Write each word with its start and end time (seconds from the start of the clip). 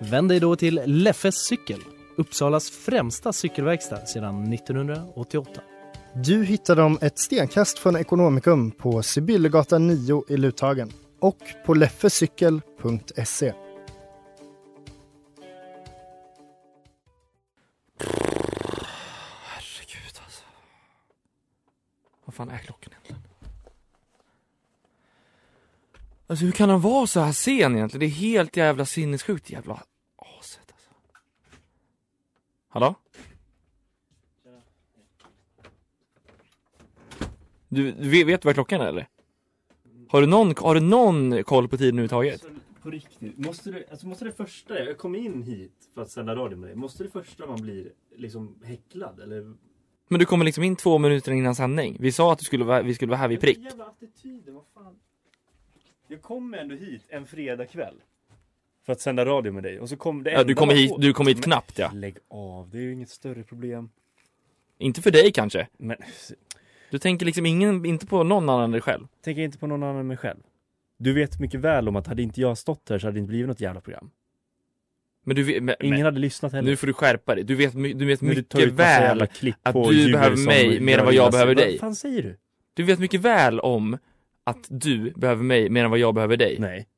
Vänd 0.00 0.28
dig 0.28 0.40
då 0.40 0.56
till 0.56 0.82
Leffes 0.86 1.34
cykel, 1.34 1.80
Uppsalas 2.16 2.70
främsta 2.70 3.32
cykelverkstad 3.32 4.06
sedan 4.06 4.52
1988. 4.52 5.60
Du 6.14 6.44
hittar 6.44 6.76
dem 6.76 6.98
ett 7.00 7.18
stenkast 7.18 7.78
från 7.78 7.96
Ekonomikum 7.96 8.70
på 8.70 9.02
Sibyllegatan 9.02 9.86
9 9.86 10.24
i 10.28 10.36
Luthagen 10.36 10.92
och 11.20 11.38
på 11.66 11.74
leffecykel.se. 11.74 13.52
Herregud 19.44 20.20
alltså. 20.24 20.44
Vad 22.24 22.34
fan 22.34 22.50
är 22.50 22.58
klockan 22.58 22.92
egentligen? 22.92 23.17
Alltså 26.30 26.44
hur 26.44 26.52
kan 26.52 26.70
han 26.70 26.80
vara 26.80 27.06
så 27.06 27.20
här 27.20 27.32
sen 27.32 27.76
egentligen? 27.76 28.00
Det 28.00 28.06
är 28.06 28.20
helt 28.20 28.56
jävla 28.56 28.84
sinnessjukt 28.84 29.50
jävla 29.50 29.82
aset 30.16 30.72
alltså. 30.72 30.90
Hallå? 32.68 32.94
Du, 37.68 37.92
du 37.92 38.08
vet, 38.08 38.26
vet 38.26 38.42
du 38.42 38.46
vad 38.48 38.54
klockan 38.54 38.80
är 38.80 38.86
eller? 38.86 39.08
Har 40.08 40.20
du 40.20 40.26
någon, 40.26 40.54
har 40.56 40.74
du 40.74 40.80
någon 40.80 41.44
koll 41.44 41.68
på 41.68 41.76
tiden 41.76 41.98
överhuvudtaget? 41.98 42.44
På 42.82 42.90
riktigt, 42.90 43.38
måste 43.38 43.70
det, 43.70 43.84
alltså 43.90 44.06
måste 44.06 44.24
det 44.24 44.32
första, 44.32 44.78
jag 44.78 44.98
kom 44.98 45.14
in 45.14 45.42
hit 45.42 45.90
för 45.94 46.02
att 46.02 46.10
sända 46.10 46.36
radio 46.36 46.58
med 46.58 46.68
dig, 46.68 46.76
måste 46.76 47.04
det 47.04 47.10
första 47.10 47.46
man 47.46 47.62
blir 47.62 47.92
liksom 48.16 48.58
häcklad 48.64 49.20
eller? 49.20 49.54
Men 50.08 50.18
du 50.18 50.24
kommer 50.24 50.44
liksom 50.44 50.64
in 50.64 50.76
två 50.76 50.98
minuter 50.98 51.32
innan 51.32 51.54
sändning. 51.54 51.96
Vi 52.00 52.12
sa 52.12 52.32
att 52.32 52.38
du 52.38 52.44
skulle 52.44 52.64
vara, 52.64 52.82
vi 52.82 52.94
skulle 52.94 53.10
vara 53.10 53.18
här 53.18 53.28
vid 53.28 53.40
prick. 53.40 53.58
Jävla 53.58 53.84
attityden, 53.84 54.54
vad 54.54 54.64
fan. 54.74 54.96
Jag 56.08 56.22
kommer 56.22 56.58
ändå 56.58 56.74
hit 56.74 57.02
en 57.08 57.26
fredagkväll. 57.26 57.94
För 58.86 58.92
att 58.92 59.00
sända 59.00 59.24
radio 59.24 59.52
med 59.52 59.62
dig 59.62 59.80
och 59.80 59.88
så 59.88 59.96
kom 59.96 60.22
det 60.22 60.30
Ja, 60.30 60.44
du 60.44 60.54
kommer 60.54 60.74
hit, 60.74 60.92
du 60.98 61.12
kommer 61.12 61.30
hit 61.30 61.44
knappt 61.44 61.78
ja. 61.78 61.90
Lägg 61.94 62.16
av, 62.28 62.70
det 62.70 62.78
är 62.78 62.82
ju 62.82 62.92
inget 62.92 63.08
större 63.10 63.42
problem. 63.42 63.90
Inte 64.78 65.02
för 65.02 65.10
dig 65.10 65.32
kanske. 65.32 65.68
Men 65.76 65.96
Du 66.90 66.98
tänker 66.98 67.26
liksom 67.26 67.46
ingen, 67.46 67.84
inte 67.86 68.06
på 68.06 68.22
någon 68.22 68.48
annan 68.48 68.64
än 68.64 68.70
dig 68.70 68.80
själv. 68.80 69.06
tänker 69.20 69.42
inte 69.42 69.58
på 69.58 69.66
någon 69.66 69.82
annan 69.82 69.96
än 69.96 70.06
mig 70.06 70.16
själv. 70.16 70.40
Du 70.96 71.12
vet 71.12 71.40
mycket 71.40 71.60
väl 71.60 71.88
om 71.88 71.96
att 71.96 72.06
hade 72.06 72.22
inte 72.22 72.40
jag 72.40 72.58
stått 72.58 72.88
här 72.88 72.98
så 72.98 73.06
hade 73.06 73.16
det 73.16 73.20
inte 73.20 73.28
blivit 73.28 73.48
något 73.48 73.60
jävla 73.60 73.80
program. 73.80 74.10
Men 75.24 75.36
du 75.36 75.42
vet, 75.42 75.62
men, 75.62 75.74
Ingen 75.80 75.94
men, 75.94 76.04
hade 76.04 76.20
lyssnat 76.20 76.52
heller. 76.52 76.70
nu 76.70 76.76
får 76.76 76.86
du 76.86 76.92
skärpa 76.92 77.34
dig. 77.34 77.44
Du 77.44 77.54
vet, 77.54 77.72
du 77.72 78.06
vet 78.06 78.20
Men 78.20 78.30
du 78.30 78.36
mycket 78.36 78.54
massa 78.54 78.70
väl 78.70 79.22
att 79.22 79.40
du 79.74 80.12
behöver 80.12 80.46
mig 80.46 80.80
mer 80.80 80.98
än 80.98 81.04
vad 81.04 81.14
jag 81.14 81.32
behöver 81.32 81.54
dig. 81.54 81.70
Vad 81.70 81.80
fan 81.80 81.94
säger 81.94 82.22
du? 82.22 82.36
Du 82.74 82.82
vet 82.82 82.98
mycket 82.98 83.20
väl 83.20 83.60
om 83.60 83.98
att 84.48 84.66
du 84.68 85.10
behöver 85.10 85.42
mig 85.42 85.70
mer 85.70 85.84
än 85.84 85.90
vad 85.90 85.98
jag 85.98 86.14
behöver 86.14 86.36
dig. 86.36 86.56
Nej. 86.58 86.88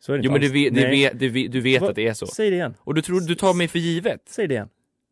Så 0.00 0.12
är 0.12 0.18
det 0.18 0.24
Jo 0.24 0.32
men 0.32 0.40
du 0.40 0.48
vet, 0.48 0.74
du 0.74 0.90
vet, 0.90 1.18
du 1.18 1.28
vet, 1.28 1.52
du 1.52 1.60
vet 1.60 1.82
att 1.82 1.94
det 1.94 2.08
är 2.08 2.14
så. 2.14 2.26
Säg 2.26 2.50
det 2.50 2.56
igen. 2.56 2.74
Och 2.78 2.94
du 2.94 3.02
tror, 3.02 3.20
du 3.20 3.34
tar 3.34 3.54
mig 3.54 3.68
för 3.68 3.78
givet. 3.78 4.22
Säg 4.26 4.48
det 4.48 4.54
igen. 4.54 4.68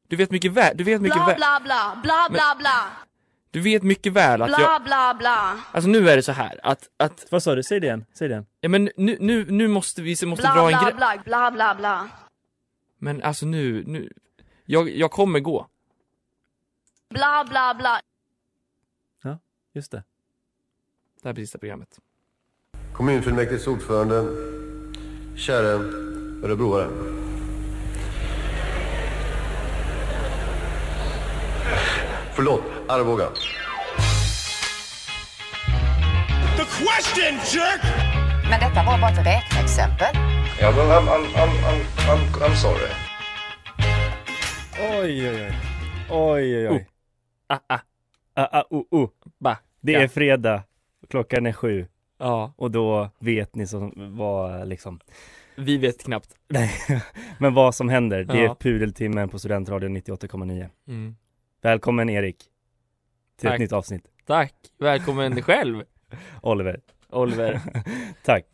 Du 0.09 0.17
vet 0.17 0.31
mycket 0.31 0.53
väl, 0.53 0.77
du 0.77 0.85
vet 0.85 1.01
mycket 1.01 1.17
Bla 1.17 1.27
väl, 1.27 1.37
bla 1.37 1.61
bla, 1.65 2.01
bla 2.03 2.29
bla 2.31 2.57
bla, 2.59 2.91
du 3.51 3.61
vet 3.61 3.83
mycket 3.83 4.13
väl 4.13 4.43
att 4.43 4.51
jag, 4.51 4.59
bla 4.59 4.81
bla 4.85 5.15
bla, 5.19 5.61
alltså 5.73 5.91
nu 5.91 6.11
är 6.11 6.17
det 6.17 6.23
så 6.23 6.33
här 6.33 6.61
att, 6.63 6.89
att, 6.97 7.27
Vad 7.31 7.43
sa 7.43 7.55
du? 7.55 7.63
Säg 7.63 7.81
det 7.81 7.87
igen. 7.87 8.05
Säg 8.15 8.29
det 8.29 8.33
igen. 8.33 8.47
ja 8.61 8.69
men 8.69 8.91
nu, 8.97 9.17
nu, 9.21 9.51
nu 9.51 9.69
måste 9.69 10.03
vi, 10.03 10.17
så 10.17 10.27
måste 10.27 10.43
bla 10.43 10.55
dra 10.55 10.71
en 10.71 10.79
bla 10.79 10.83
grej. 10.85 10.95
bla, 10.97 11.23
bla 11.25 11.51
bla 11.51 11.75
bla, 11.75 12.09
Men 12.99 13.23
alltså 13.23 13.47
nu, 13.47 13.85
nu, 13.87 14.13
jag, 14.65 14.91
jag 14.91 15.11
kommer 15.11 15.41
gå. 15.41 15.67
bla 17.11 17.47
bla 17.51 17.75
bla. 17.79 18.01
Just 19.75 19.93
det. 19.93 20.03
Det 21.23 21.29
här 21.29 21.35
sista 21.35 21.59
programmet. 21.59 21.89
Kommunfullmäktiges 22.93 23.67
ordförande, 23.67 24.25
käre 25.37 25.69
örebroare. 26.45 26.89
Förlåt, 32.35 32.63
Arboga. 32.89 33.29
Men 38.51 38.61
detta 38.61 38.85
var 38.87 38.99
bara 39.01 39.11
ett 39.11 39.27
räkneexempel. 39.27 40.15
Ja, 40.61 40.71
men 40.77 40.87
I'm, 40.87 41.09
I'm, 41.09 41.27
I'm, 41.35 41.51
I'm, 41.65 41.81
I'm, 42.09 42.41
I'm 42.43 42.55
sorry. 42.55 42.91
Oj, 44.81 45.29
oj, 45.31 45.43
oj. 45.43 45.53
Oj, 46.11 46.57
oj, 46.57 46.69
oj. 46.69 46.77
Oh. 46.77 46.83
Ah, 47.47 47.59
ah, 47.69 47.79
Ah, 48.35 48.49
ah, 48.53 48.65
oh, 48.71 48.85
oh. 48.91 49.09
ba. 49.39 49.57
Det 49.81 49.93
Ja. 49.93 50.01
är 50.01 50.09
fredag. 50.09 50.63
Klockan 51.09 51.47
är 51.47 51.53
sju. 51.53 51.87
Ja, 52.19 52.53
Och 52.57 52.71
då 52.71 53.11
vet 53.19 53.55
ni 53.55 53.67
som 53.67 53.93
vad 54.17 54.69
liksom. 54.69 55.01
vi 55.57 55.77
vet 55.79 56.03
knappt. 56.05 56.35
Nej, 56.49 56.71
men 57.39 57.55
vad 57.55 57.75
som 57.75 57.89
händer. 57.89 58.25
Det 58.25 58.39
är 58.39 58.45
Ja. 58.45 58.57
pudeltimmen 58.61 59.29
på 59.29 59.39
Studentradion 59.39 59.97
98,9. 59.97 60.69
Mm. 60.89 61.17
Välkommen 61.63 62.11
Erik. 62.11 62.37
Till 63.39 63.47
Tack. 63.49 63.55
ett 63.55 63.61
nytt 63.61 63.73
avsnitt. 63.73 64.03
Tack, 64.27 64.55
välkommen 64.79 65.43
själv 65.43 65.83
Oliver. 66.43 66.81
Oliver. 67.11 67.61
Tack. 68.25 68.45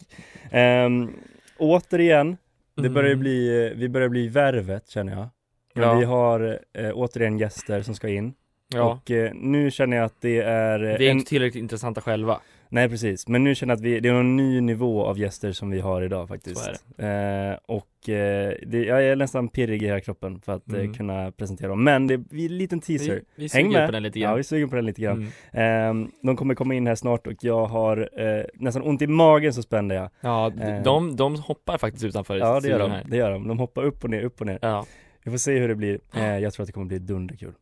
Ehm, 0.51 1.13
återigen, 1.59 2.37
det 2.75 2.81
Mm. 2.81 2.95
börjar 2.95 3.15
bli, 3.17 3.73
vi 3.77 3.89
börjar 3.89 4.09
bli 4.09 4.29
värvet 4.29 4.89
känner 4.89 5.13
jag. 5.13 5.29
Men 5.75 5.85
Ja. 5.85 5.95
vi 5.99 6.05
har 6.05 6.61
eh, 6.73 6.91
återigen 6.95 7.39
gäster 7.39 7.83
som 7.83 7.95
ska 7.95 8.09
in. 8.09 8.35
Ja, 8.75 8.93
Och 8.93 9.11
eh, 9.11 9.33
nu 9.35 9.71
känner 9.71 9.97
jag 9.97 10.05
att 10.07 10.21
det 10.21 10.41
är 10.41 10.85
eh, 10.93 10.99
vi 10.99 11.07
är 11.07 11.11
en, 11.11 11.19
inte 11.19 11.29
tillräckligt 11.29 11.63
intressanta 11.63 12.01
själva. 12.01 12.41
Nej 12.69 12.89
precis, 12.89 13.29
men 13.29 13.45
nu 13.45 13.55
känner 13.55 13.73
jag 13.73 13.77
att 13.79 13.85
vi, 13.85 14.01
det 14.01 14.09
är 14.09 14.13
en 14.15 14.37
ny 14.37 14.61
nivå 14.61 15.05
av 15.05 15.19
gäster 15.19 15.53
som 15.53 15.71
vi 15.71 15.81
har 15.81 16.03
idag 16.03 16.29
faktiskt. 16.29 16.65
Så 16.65 17.03
Eh, 17.05 17.57
och 17.67 18.09
eh, 18.09 18.55
det, 18.67 18.85
jag 18.85 19.05
är 19.05 19.17
nästan 19.17 19.49
pirrig 19.49 19.83
i 19.83 19.87
hela 19.87 20.01
kroppen 20.01 20.41
för 20.41 20.53
att 20.53 20.69
Mm. 20.69 20.91
eh, 20.91 20.97
kunna 20.97 21.33
presentera 21.33 21.69
dem. 21.69 21.85
Men 21.85 22.07
det 22.07 22.15
är 22.15 22.19
en 22.19 22.59
liten 22.59 22.81
teaser. 22.81 23.23
Vi, 23.37 23.45
vi 23.45 23.49
Häng 23.53 23.73
med. 23.73 23.87
på 23.89 23.93
den 23.93 24.03
lite 24.03 24.21
Ja, 24.21 24.29
grann. 24.29 24.37
vi 24.37 24.45
suger 24.45 24.67
på 24.67 24.77
den 24.77 24.87
lite 24.87 25.03
grann. 25.03 25.31
Mm. 25.53 26.03
Eh, 26.03 26.09
de 26.23 26.37
kommer 26.37 26.55
komma 26.55 26.75
in 26.75 26.87
här 26.87 26.95
snart 26.95 27.27
och 27.27 27.33
jag 27.41 27.67
har 27.67 28.11
eh, 28.21 28.45
nästan 28.55 28.83
ont 28.83 29.03
i 29.03 29.07
magen 29.07 29.55
så 29.55 29.63
spände 29.63 29.95
jag. 29.95 30.11
Ja, 30.21 30.53
d- 30.57 30.63
Eh. 30.63 30.83
de, 30.83 31.17
de 31.17 31.37
hoppar 31.37 31.79
faktiskt 31.79 32.05
utanför 32.05 32.37
Ja 32.37 32.61
det 32.61 32.69
gör 32.69 32.79
de, 32.79 32.91
här. 32.91 33.05
det 33.09 33.17
gör 33.17 33.31
de. 33.33 33.49
De 33.49 33.59
hoppar 33.59 33.83
upp 33.85 34.05
och 34.05 34.11
ner, 34.11 34.23
upp 34.23 34.41
och 34.41 34.47
ner. 34.47 34.59
Ja. 34.63 34.87
Vi 35.25 35.31
får 35.31 35.39
se 35.39 35.59
hur 35.59 35.69
det 35.69 35.75
blir. 35.75 36.01
Jag 36.15 36.53
tror 36.53 36.63
att 36.63 36.67
det 36.67 36.73
kommer 36.73 36.87
bli 36.87 36.99
dunderkul. 36.99 37.53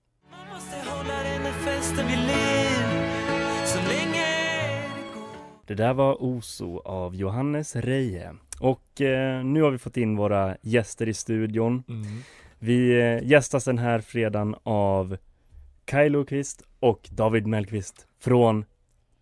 Det 5.72 5.77
där 5.77 5.94
var 5.94 6.22
Oso 6.22 6.78
av 6.78 7.15
Johannes 7.15 7.77
Reje. 7.77 8.34
Och 8.60 9.00
eh, 9.00 9.44
nu 9.44 9.62
har 9.62 9.71
vi 9.71 9.78
fått 9.78 9.97
in 9.97 10.16
våra 10.16 10.56
gäster 10.62 11.09
i 11.09 11.15
studion. 11.15 11.84
Mm. 11.88 12.06
Vi 12.59 13.00
eh, 13.00 13.28
gästas 13.31 13.65
den 13.65 13.78
här 13.78 14.00
fredagen 14.00 14.56
av 14.62 15.16
Kaj 15.84 16.09
Lokvist 16.09 16.62
och 16.81 17.09
David 17.11 17.47
Mellqvist 17.47 18.06
från 18.21 18.65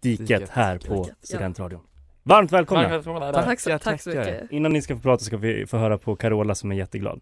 Diket, 0.00 0.28
Diket. 0.28 0.50
här 0.50 0.78
på 0.78 0.94
Diket, 0.94 1.16
ja. 1.20 1.26
Studentradion. 1.26 1.80
Varmt 2.22 2.52
välkomna! 2.52 2.88
Välkomna. 2.88 3.32
Tack, 3.32 3.60
så, 3.60 3.78
tack 3.78 4.02
så 4.02 4.08
mycket. 4.10 4.50
Innan 4.52 4.72
ni 4.72 4.82
ska 4.82 4.96
få 4.96 5.02
prata 5.02 5.24
ska 5.24 5.36
vi 5.36 5.66
få 5.66 5.76
höra 5.76 5.98
på 5.98 6.16
Carola 6.16 6.54
som 6.54 6.72
är 6.72 6.76
jätteglad. 6.76 7.20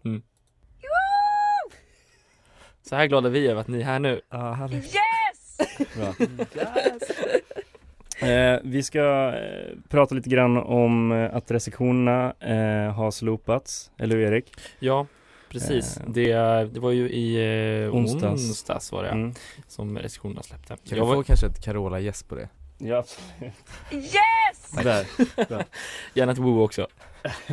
Så 2.81 2.95
här 2.95 3.05
glada 3.05 3.29
vi 3.29 3.47
är 3.47 3.51
över 3.51 3.61
att 3.61 3.67
ni 3.67 3.81
är 3.81 3.85
här 3.85 3.99
nu. 3.99 4.21
Yes! 4.71 4.97
Bra. 5.95 6.13
Eh, 8.21 8.59
vi 8.63 8.83
ska 8.83 9.33
eh, 9.35 9.75
prata 9.89 10.15
lite 10.15 10.29
grann 10.29 10.57
om 10.57 11.11
eh, 11.11 11.35
att 11.35 11.51
restriktionerna 11.51 12.33
eh, 12.39 12.93
har 12.93 13.11
slopats, 13.11 13.91
eller 13.97 14.15
hur 14.15 14.23
Erik? 14.33 14.53
Ja, 14.79 15.07
precis. 15.49 15.97
Eh. 15.97 16.03
Det, 16.07 16.33
det 16.73 16.79
var 16.79 16.91
ju 16.91 17.09
i 17.09 17.35
eh, 17.85 17.95
Onsdags. 17.95 18.49
onsdags. 18.49 18.91
var 18.91 19.03
det 19.03 19.09
Mm. 19.09 19.33
som 19.67 19.97
restriktionerna 19.97 20.43
släppte. 20.43 20.67
Kan 20.67 20.77
Jag 20.83 20.95
vi 20.95 21.01
var, 21.09 21.15
få 21.15 21.23
kanske 21.23 21.45
ett 21.47 21.63
Carola-gäst 21.63 22.29
på 22.29 22.35
det? 22.35 22.49
Ja, 22.77 22.97
absolut. 22.97 23.53
Yes! 23.91 24.71
Där. 24.83 25.05
gärna 26.13 26.31
ett 26.31 26.37
woo 26.37 26.61
också. 26.63 26.87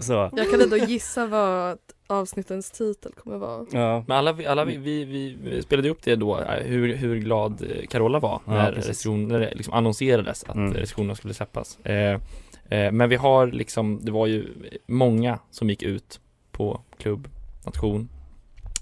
Så. 0.00 0.30
Jag 0.36 0.50
kan 0.50 0.60
ändå 0.60 0.76
gissa 0.76 1.26
vad 1.26 1.78
avsnittens 2.06 2.70
titel 2.70 3.12
kommer 3.12 3.36
vara. 3.38 3.66
Ja. 3.72 4.04
Men 4.08 4.16
alla, 4.16 4.32
vi- 4.32 4.46
alla 4.46 4.64
vi, 4.64 4.76
vi, 4.76 5.36
vi 5.44 5.62
spelade 5.62 5.88
upp 5.90 6.02
det 6.02 6.16
då, 6.16 6.38
eh, 6.40 6.62
hur, 6.66 6.94
hur 6.94 7.16
glad 7.16 7.64
Carola 7.90 8.18
var 8.18 8.40
Ja, 8.46 8.52
när, 8.52 8.72
restriktion, 8.72 9.28
när 9.28 9.40
det 9.40 9.54
liksom 9.54 9.74
annonserades 9.74 10.44
att 10.44 10.54
Mm. 10.54 10.74
restriktionerna 10.74 11.14
skulle 11.14 11.34
släppas. 11.34 11.78
Eh, 11.84 12.20
Eh, 12.72 12.92
men 12.92 13.08
vi 13.08 13.16
har 13.16 13.46
liksom, 13.46 14.00
det 14.02 14.12
var 14.12 14.26
ju 14.26 14.46
många 14.86 15.38
som 15.50 15.70
gick 15.70 15.82
ut 15.82 16.20
på 16.52 16.80
klubb, 16.98 17.28
nation 17.66 18.08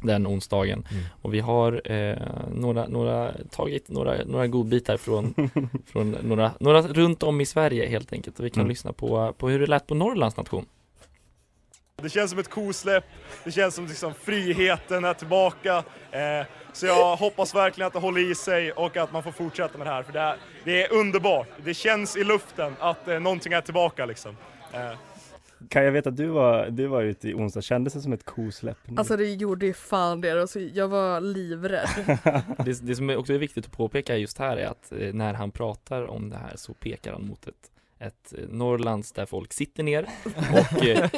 den 0.02 0.26
onsdagen 0.26 0.84
Mm. 0.90 1.04
och 1.22 1.34
vi 1.34 1.40
har 1.40 1.92
eh, 1.92 2.16
några, 2.54 2.88
några, 2.88 3.32
tagit 3.50 3.88
några, 3.88 4.14
några 4.26 4.46
godbitar 4.46 4.96
från, 4.96 5.34
från 5.86 6.10
några, 6.10 6.52
några 6.60 6.82
runt 6.82 7.22
om 7.22 7.40
i 7.40 7.46
Sverige 7.46 7.86
helt 7.86 8.12
enkelt 8.12 8.38
och 8.38 8.44
vi 8.44 8.50
kan 8.50 8.60
Mm. 8.60 8.68
lyssna 8.68 8.92
på, 8.92 9.32
på 9.38 9.48
hur 9.48 9.60
det 9.60 9.66
lät 9.66 9.86
på 9.86 9.94
Norrlands 9.94 10.36
nation. 10.36 10.66
Det 12.02 12.08
känns 12.08 12.30
som 12.30 12.38
ett 12.40 12.48
kosläpp, 12.50 13.04
det 13.44 13.52
känns 13.52 13.74
som 13.74 13.86
liksom 13.86 14.14
friheten 14.14 15.04
är 15.04 15.14
tillbaka. 15.14 15.84
Eh, 16.10 16.46
så 16.72 16.86
jag 16.86 17.16
hoppas 17.16 17.54
verkligen 17.54 17.86
att 17.86 17.92
det 17.92 17.98
håller 17.98 18.30
i 18.30 18.34
sig 18.34 18.72
och 18.72 18.96
att 18.96 19.12
man 19.12 19.22
får 19.22 19.32
fortsätta 19.32 19.78
med 19.78 19.86
det 19.86 19.90
här 19.90 20.02
för 20.02 20.12
det, 20.12 20.20
här, 20.20 20.36
det 20.64 20.82
är 20.84 20.92
underbart. 20.92 21.46
Det 21.64 21.74
känns 21.74 22.16
i 22.16 22.24
luften 22.24 22.72
att 22.78 23.08
eh, 23.08 23.20
någonting 23.20 23.52
är 23.52 23.60
tillbaka 23.60 24.06
liksom. 24.06 24.36
Eh, 24.72 24.90
Kan 25.68 25.84
jag 25.84 25.92
veta 25.92 26.08
att 26.08 26.16
du 26.16 26.26
var, 26.26 26.66
du 26.70 26.86
var 26.86 27.02
ute 27.02 27.28
i 27.28 27.34
onsdag, 27.34 27.60
kändes 27.62 27.92
det 27.94 28.00
som 28.00 28.12
ett 28.12 28.24
kosläpp? 28.24 28.78
Alltså 28.96 29.16
det 29.16 29.24
gjorde 29.34 29.66
ju 29.66 29.72
fan 29.74 30.20
det, 30.20 30.40
alltså, 30.40 30.60
jag 30.60 30.88
var 30.88 31.20
livrädd. 31.20 31.88
Det, 32.64 32.86
det 32.86 32.96
som 32.96 33.10
är 33.10 33.16
också 33.16 33.32
är 33.32 33.38
viktigt 33.38 33.66
att 33.66 33.72
påpeka 33.72 34.16
just 34.16 34.38
här 34.38 34.56
är 34.56 34.66
att 34.66 34.92
eh, 34.92 35.12
när 35.14 35.34
han 35.34 35.50
pratar 35.50 36.06
om 36.06 36.30
det 36.30 36.36
här 36.36 36.52
så 36.56 36.74
pekar 36.74 37.12
han 37.12 37.26
mot 37.26 37.46
ett, 37.48 37.70
ett 38.00 38.32
eh, 38.38 38.44
Norrlands 38.48 39.12
där 39.12 39.26
folk 39.26 39.52
sitter 39.52 39.82
ner 39.82 40.08
och, 40.52 40.86
eh, 40.86 41.10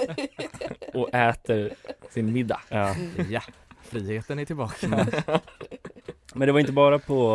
och 0.95 1.15
äter 1.15 1.73
sin 2.11 2.33
middag. 2.33 2.61
Ja. 2.69 2.95
Ja, 3.31 3.43
friheten 3.83 4.39
är 4.39 4.45
tillbaka. 4.45 5.07
Men 6.35 6.47
det 6.47 6.53
var 6.53 6.61
inte 6.61 6.73
bara 6.73 6.99
på, 6.99 7.27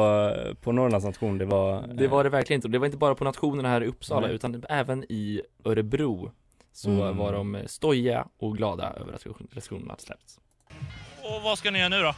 på 0.62 0.72
Norrlands 0.72 1.06
nation, 1.06 1.38
det 1.38 1.46
var 1.46 1.88
Det 1.88 2.08
var 2.08 2.24
det 2.24 2.30
verkligen 2.30 2.58
inte 2.58 2.68
och 2.68 2.72
det 2.72 2.80
var 2.80 2.86
inte 2.86 2.98
bara 2.98 3.16
på 3.16 3.24
nationerna 3.24 3.70
här 3.70 3.84
i 3.84 3.88
Uppsala 3.88 4.28
Nej. 4.28 4.36
utan 4.36 4.64
även 4.70 5.04
i 5.10 5.42
Örebro 5.66 6.32
så 6.74 6.90
Mm. 6.90 7.18
var 7.18 7.34
de 7.34 7.56
eh, 7.56 7.66
stojiga 7.66 8.28
och 8.40 8.58
glada 8.58 8.94
över 8.94 9.14
att 9.14 9.26
restriktionerna 9.26 9.92
hade 9.92 10.02
släppts. 10.02 10.40
Och 11.24 11.42
vad 11.44 11.58
ska 11.58 11.72
ni 11.72 11.80
göra 11.80 11.90
nu 11.90 12.02
då? 12.02 12.16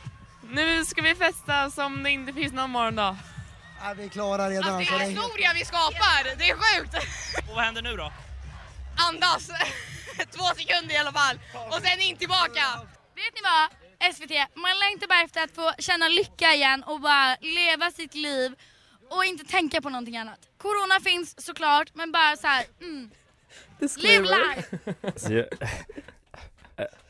Nu 0.52 0.86
ska 0.86 1.02
vi 1.02 1.16
festa 1.16 1.70
som 1.70 2.04
det 2.04 2.12
inte 2.12 2.34
finns 2.34 2.54
någon 2.54 2.70
morgondag. 2.70 3.18
Ja, 3.84 3.94
vi 3.98 4.10
klarar 4.10 4.50
redan. 4.50 4.74
Alltså, 4.74 4.94
så 4.94 4.98
det 5.00 5.04
är 5.06 5.10
historia 5.10 5.50
vi 5.56 5.66
skapar, 5.66 6.38
det 6.38 6.50
är 6.50 6.56
sjukt! 6.56 6.87
Vad 7.58 7.66
händer 7.66 7.82
nu 7.82 7.96
då? 7.98 8.12
Andas! 8.98 9.48
Två 10.36 10.44
sekunder 10.44 10.96
i 10.96 10.98
alla 10.98 11.12
fall, 11.12 11.40
och 11.70 11.82
sen 11.84 12.02
in 12.02 12.18
tillbaka! 12.18 12.64
Vet 13.16 13.34
ni 13.36 13.42
vad? 13.44 14.16
SVT, 14.16 14.32
man 14.56 14.80
längtar 14.80 15.08
bara 15.08 15.22
efter 15.22 15.44
att 15.44 15.52
få 15.52 15.72
känna 15.80 16.08
lycka 16.08 16.54
igen 16.54 16.84
och 16.84 17.02
bara 17.02 17.38
leva 17.42 17.92
sitt 17.92 18.16
liv 18.16 18.56
och 19.10 19.26
inte 19.26 19.46
tänka 19.46 19.82
på 19.82 19.90
någonting 19.90 20.18
annat. 20.18 20.40
Corona 20.58 21.00
finns 21.00 21.46
såklart, 21.46 21.96
men 21.96 22.12
bara 22.12 22.36
så 22.36 22.48
här, 22.48 22.66
mm. 22.82 23.12
Live 23.98 24.28
life! 24.28 24.78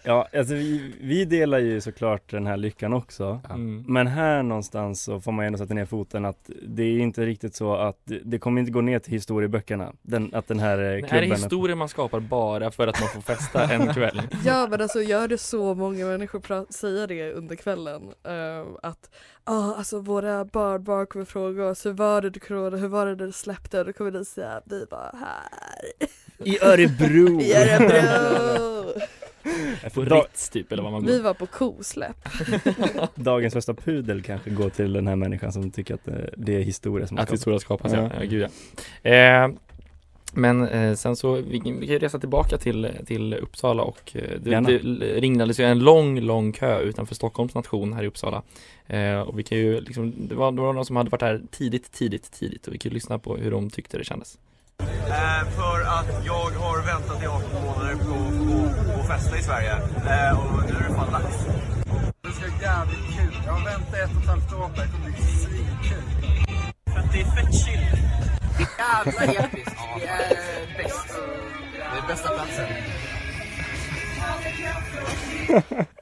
Ja, 0.08 0.28
alltså 0.38 0.54
vi, 0.54 0.94
vi 1.02 1.26
delar 1.26 1.60
ju 1.60 1.82
såklart 1.82 2.32
den 2.32 2.48
här 2.48 2.58
lyckan 2.58 2.94
också. 2.94 3.40
Mm. 3.50 3.84
Men 3.88 4.08
här 4.08 4.44
någonstans 4.44 5.04
så 5.04 5.22
får 5.22 5.32
man 5.32 5.46
ändå 5.46 5.58
sätta 5.58 5.74
ner 5.74 5.86
foten 5.86 6.26
att 6.26 6.50
det 6.68 6.84
är 6.84 7.00
inte 7.00 7.26
riktigt 7.26 7.56
så 7.56 7.76
att 7.76 7.98
det- 8.24 8.40
kommer 8.40 8.60
inte 8.62 8.72
gå 8.72 8.82
ner 8.82 9.00
till 9.00 9.14
historieböckerna. 9.14 9.94
Den, 10.02 10.36
att 10.36 10.48
den 10.48 10.60
här 10.60 10.78
eh, 10.78 10.84
Det 10.84 10.88
här 10.88 10.98
är 10.98 11.22
klubben 11.22 11.32
historier 11.32 11.76
man 11.76 11.90
skapar 11.90 12.20
bara 12.20 12.72
för 12.72 12.88
att 12.88 13.00
man 13.00 13.10
får 13.10 13.22
festa 13.22 13.64
en 13.74 13.94
kväll. 13.94 14.22
Ja 14.46 14.68
men 14.72 14.82
alltså 14.82 15.02
jag 15.02 15.20
hörde 15.20 15.38
så 15.38 15.74
många 15.76 16.06
människor 16.06 16.74
säga 16.74 17.08
det 17.08 17.32
under 17.34 17.56
kvällen. 17.56 18.02
eh, 18.24 18.68
att 18.84 19.10
ah, 19.44 19.74
alltså 19.76 20.00
våra 20.00 20.46
barnbarn 20.46 21.08
kommer 21.08 21.26
fråga 21.26 21.66
oss 21.66 21.86
hur 21.86 21.92
var 21.94 22.22
det 22.22 22.30
du 22.30 22.40
corona, 22.40 22.78
hur 22.78 22.88
var 22.88 23.06
det 23.06 23.16
när 23.16 23.26
du 23.26 23.32
släppte? 23.32 23.80
Och 23.80 23.86
då 23.86 23.94
kommer 23.94 24.12
de 24.12 24.26
säga 24.26 24.62
vi 24.66 24.86
var 24.92 25.16
här. 25.20 26.08
I 26.44 26.60
Örebro! 26.64 27.42
I 27.42 27.54
Örebro! 27.54 29.02
På 29.94 30.02
Ritz 30.02 30.50
typ 30.50 30.72
eller 30.72 30.84
vad 30.84 30.92
man 30.92 31.02
går. 31.02 31.12
Vi 31.12 31.22
var 31.22 31.34
på 31.34 31.46
kosläpp. 31.46 32.30
Dagens 33.16 33.54
första 33.54 33.74
pudel 33.74 34.22
kanske 34.22 34.50
går 34.50 34.70
till 34.70 34.94
den 34.94 35.08
här 35.08 35.16
människan 35.16 35.52
som 35.52 35.72
tycker 35.72 35.94
att 35.94 36.08
eh, 36.08 36.16
det 36.38 36.56
är 36.56 36.62
historia 36.62 37.08
som 37.08 37.18
har 37.18 37.24
Att 37.24 37.32
historia 37.32 37.60
skapas, 37.60 37.94
ja. 37.94 38.10
Ja. 38.20 38.26
gud 38.26 38.50
ja. 39.04 39.10
Eh, 39.12 39.50
men 40.34 40.68
eh, 40.68 40.96
sen 40.96 41.16
så, 41.16 41.34
vi, 41.34 41.62
vi 41.80 41.88
kan 41.88 42.00
resa 42.00 42.20
tillbaka 42.20 42.58
till, 42.58 42.92
till 43.06 43.34
Uppsala 43.34 43.84
och 43.84 44.12
eh, 44.16 44.40
det, 44.40 44.60
det 44.60 44.78
ringlades 45.20 45.60
ju 45.60 45.64
en 45.64 45.80
lång, 45.80 46.20
lång 46.20 46.52
kö 46.52 46.80
utanför 46.80 47.16
Stockholms 47.16 47.56
nation 47.56 47.94
här 47.94 48.04
i 48.04 48.08
Uppsala. 48.08 48.44
Eh, 48.88 49.20
och 49.20 49.40
vi 49.40 49.44
kan 49.44 49.58
ju 49.58 49.82
liksom, 49.82 50.14
det 50.18 50.36
var, 50.36 50.52
det 50.52 50.62
var 50.62 50.74
någon 50.74 50.86
som 50.86 50.96
hade 50.96 51.10
varit 51.10 51.22
här 51.22 51.42
tidigt, 51.52 51.92
tidigt, 51.92 52.32
tidigt 52.32 52.68
och 52.68 52.74
vi 52.74 52.78
kan 52.78 52.90
ju 52.90 52.94
lyssna 52.94 53.20
på 53.20 53.38
hur 53.38 53.52
de 53.52 53.70
tyckte 53.70 53.98
det 53.98 54.04
kändes. 54.04 54.38
Eh, 55.10 55.50
för 55.50 55.82
att 55.82 56.26
jag 56.26 56.34
har 56.34 56.82
väntat 56.86 57.24
i 57.24 57.28
18 57.28 57.64
månader 57.64 57.96
på 57.96 58.14
att 59.00 59.08
festa 59.08 59.38
i 59.38 59.44
Sverige. 59.44 59.74
Eh, 59.74 60.40
och 60.40 60.64
nu 60.70 60.76
är 60.76 60.90
det 60.90 60.96
fan 60.96 61.12
dags. 61.12 61.46
Det 62.22 62.32
ska 62.32 62.42
bli 62.42 62.62
jävligt 62.62 63.18
kul. 63.18 63.42
Jag 63.46 63.54
har 63.54 63.66
väntat 63.66 63.94
ett 63.94 64.16
och 64.16 64.22
ett 64.22 64.30
halvt 64.30 64.54
år 64.54 64.68
på 64.68 64.76
det. 64.76 64.82
Det 64.82 64.88
kommer 64.92 65.10
bli 65.10 65.22
svinkul. 65.22 66.04
För 66.94 67.00
att 67.00 67.12
det 67.12 67.22
är 67.22 67.26
fett 67.26 67.54
chill. 67.54 67.86
Jävla 68.78 69.24
episkt. 69.24 69.78
Det 70.00 70.08
är 70.08 70.84
bäst. 70.84 71.08
Det 71.74 71.98
är 71.98 72.08
bästa 72.08 72.30
platsen. 72.30 72.68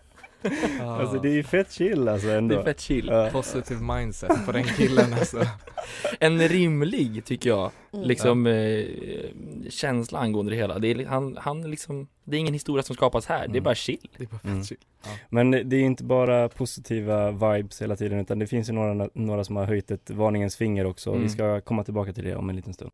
Alltså 0.82 1.20
det 1.20 1.30
är 1.30 1.34
ju 1.34 1.44
fett 1.44 1.72
chill 1.72 2.08
alltså 2.08 2.30
ändå. 2.30 2.56
Det 2.56 2.62
är 2.62 2.64
fett 2.66 2.80
chill. 2.80 3.08
Ja. 3.12 3.30
Positive 3.32 3.82
mindset 3.96 4.46
på 4.46 4.52
den 4.52 4.64
killen 4.64 5.14
alltså. 5.14 5.42
En 6.20 6.48
rimlig, 6.48 7.26
tycker 7.26 7.50
jag, 7.50 7.72
Mm. 7.94 8.08
liksom 8.08 8.48
eh, 8.48 8.86
känsla 9.70 10.20
angående 10.20 10.52
det 10.52 10.56
hela. 10.56 10.80
Det 10.80 10.88
är, 10.92 11.06
han, 11.06 11.38
han 11.42 11.72
liksom, 11.72 12.08
det 12.24 12.36
är 12.38 12.40
ingen 12.40 12.54
historia 12.54 12.84
som 12.84 12.96
skapas 12.96 13.26
här, 13.26 13.48
det 13.48 13.58
är 13.58 13.62
bara 13.62 13.76
chill. 13.76 14.10
Det 14.18 14.24
är 14.24 14.28
bara 14.28 14.40
Mm. 14.44 14.58
fett 14.60 14.70
chill. 14.70 14.78
Ja. 15.04 15.10
Men 15.30 15.52
det 15.52 15.76
är 15.76 15.82
inte 15.82 16.04
bara 16.04 16.50
positiva 16.50 17.32
vibes 17.32 17.82
hela 17.82 17.96
tiden 17.96 18.20
utan 18.20 18.40
det 18.40 18.48
finns 18.48 18.70
ju 18.70 18.74
några, 18.74 19.10
några 19.14 19.44
som 19.44 19.56
har 19.56 19.66
höjt 19.66 19.92
ett 19.92 20.10
varningens 20.10 20.56
finger 20.56 20.86
också. 20.86 21.10
Mm. 21.10 21.24
Vi 21.24 21.30
ska 21.30 21.62
komma 21.62 21.84
tillbaka 21.84 22.14
till 22.14 22.24
det 22.24 22.36
om 22.36 22.50
en 22.50 22.56
liten 22.56 22.74
stund. 22.74 22.92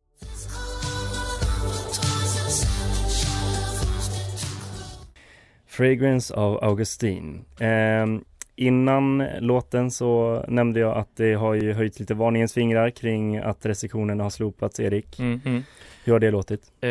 Fragrance 5.72 6.34
av 6.34 6.64
Augustin. 6.64 7.44
Ehm, 7.60 8.24
innan 8.56 9.26
låten 9.38 9.90
så 9.90 10.44
nämnde 10.48 10.80
jag 10.80 10.96
att 10.96 11.16
det 11.16 11.34
har 11.34 11.54
ju 11.54 11.72
höjt 11.72 12.00
lite 12.00 12.14
varningens 12.14 12.54
fingrar 12.54 12.90
kring 12.90 13.38
att 13.38 13.66
restriktionerna 13.66 14.22
har 14.22 14.30
slopats, 14.30 14.80
Erik. 14.80 15.18
Mm, 15.18 15.40
mm. 15.44 15.62
Hur 16.04 16.12
har 16.12 16.20
det 16.20 16.30
låtit? 16.30 16.72
Eh, 16.80 16.90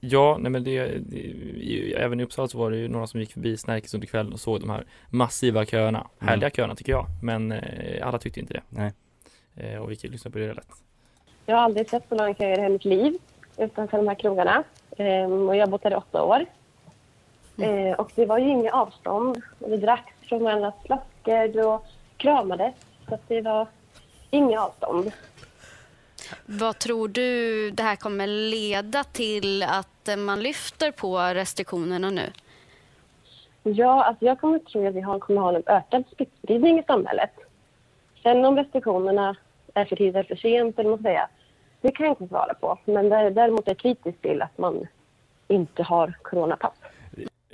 ja, 0.00 0.36
nej 0.40 0.50
men 0.50 0.64
det, 0.64 0.86
det 0.98 1.94
även 1.96 2.20
i 2.20 2.22
Uppsala 2.22 2.48
så 2.48 2.58
var 2.58 2.70
det 2.70 2.76
ju 2.76 2.88
några 2.88 3.06
som 3.06 3.20
gick 3.20 3.32
förbi 3.32 3.56
Snärkes 3.56 3.94
under 3.94 4.06
kvällen 4.06 4.32
och 4.32 4.40
såg 4.40 4.60
de 4.60 4.70
här 4.70 4.84
massiva 5.10 5.64
köerna. 5.64 5.98
Mm. 5.98 6.28
Härliga 6.28 6.50
köerna 6.50 6.74
tycker 6.74 6.92
jag, 6.92 7.06
men 7.22 7.52
eh, 7.52 8.06
alla 8.06 8.18
tyckte 8.18 8.40
inte 8.40 8.52
det. 8.54 8.62
Nej. 8.68 8.92
Eh, 9.56 9.78
och 9.78 9.90
vi 9.90 9.96
kan 9.96 10.10
lyssna 10.10 10.30
på 10.30 10.38
det 10.38 10.54
lätt. 10.54 10.66
Jag 11.46 11.56
har 11.56 11.62
aldrig 11.62 11.88
sett 11.88 12.08
så 12.08 12.14
långa 12.14 12.34
köer 12.34 12.58
i 12.58 12.60
hela 12.60 12.72
mitt 12.72 12.84
liv 12.84 13.18
utanför 13.56 13.96
de 13.96 14.08
här 14.08 14.14
krogarna. 14.14 14.62
Ehm, 14.96 15.48
och 15.48 15.56
jag 15.56 15.62
har 15.62 15.70
bott 15.70 15.84
här 15.84 15.90
i 15.90 15.94
åtta 15.94 16.22
år. 16.22 16.46
Ehm, 17.62 17.94
och 17.94 18.10
det 18.14 18.26
var 18.26 18.38
ju 18.38 18.48
inga 18.48 18.72
avstånd. 18.72 19.42
Vi 19.58 19.76
drack 19.76 20.14
från 20.28 20.44
varandras 20.44 20.74
flaskor 20.86 21.66
och 21.66 21.86
kramades. 22.16 22.74
Så 23.08 23.14
att 23.14 23.28
det 23.28 23.40
var 23.40 23.66
inga 24.30 24.60
avstånd. 24.62 25.12
Vad 26.46 26.78
tror 26.78 27.08
du 27.08 27.70
det 27.70 27.82
här 27.82 27.96
kommer 27.96 28.26
leda 28.26 29.04
till 29.04 29.62
att 29.62 30.08
eh, 30.08 30.16
man 30.16 30.40
lyfter 30.42 30.90
på 30.92 31.18
restriktionerna 31.18 32.10
nu? 32.10 32.30
Ja, 33.62 34.04
alltså 34.04 34.24
jag 34.24 34.40
kommer 34.40 34.58
tro 34.58 34.88
att 34.88 34.94
vi 34.94 35.02
kommer 35.20 35.40
ha 35.40 35.54
en 35.56 35.62
ökad 35.66 36.04
smittspridning 36.16 36.78
i 36.78 36.82
samhället. 36.82 37.30
Sen 38.22 38.44
om 38.44 38.56
restriktionerna 38.56 39.36
är 39.74 39.84
för 39.84 39.96
tidigt 39.96 40.14
eller 40.14 40.24
för 40.28 40.36
sent, 40.36 40.78
eller 40.78 40.90
man 40.90 41.02
säga, 41.02 41.28
det 41.80 41.90
kan 41.92 42.06
jag 42.06 42.12
inte 42.12 42.28
svara 42.28 42.54
på. 42.54 42.78
Men 42.84 43.08
där- 43.08 43.30
däremot 43.30 43.66
är 43.66 43.70
jag 43.70 43.78
kritisk 43.78 44.20
till 44.22 44.42
att 44.42 44.58
man 44.58 44.86
inte 45.48 45.82
har 45.82 46.14
coronapass. 46.22 46.72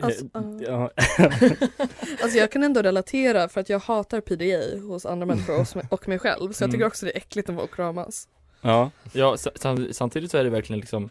Alltså, 0.01 0.25
Ja. 0.67 0.91
Alltså 2.23 2.39
jag 2.39 2.51
kan 2.53 2.63
ändå 2.63 2.83
relatera 2.83 3.49
för 3.49 3.61
att 3.61 3.69
jag 3.69 3.79
hatar 3.79 4.21
PDA 4.21 4.81
hos 4.89 5.07
andra 5.07 5.27
människor 5.27 5.67
och- 5.91 6.09
mig 6.09 6.19
själv 6.19 6.53
så 6.53 6.65
jag 6.65 6.71
tycker 6.71 6.77
Mm. 6.83 6.87
också 6.87 7.07
det 7.07 7.13
är 7.13 7.17
äckligt 7.17 7.49
att 7.49 7.55
vara 7.55 7.65
och 7.65 7.75
kramas. 7.75 8.29
Ja. 8.63 8.91
Ja, 9.13 9.37
sa- 9.37 9.51
sam- 9.55 9.89
samtidigt 9.93 10.31
så 10.31 10.39
är 10.39 10.45
det 10.45 10.51
verkligen 10.51 10.81
liksom 10.81 11.11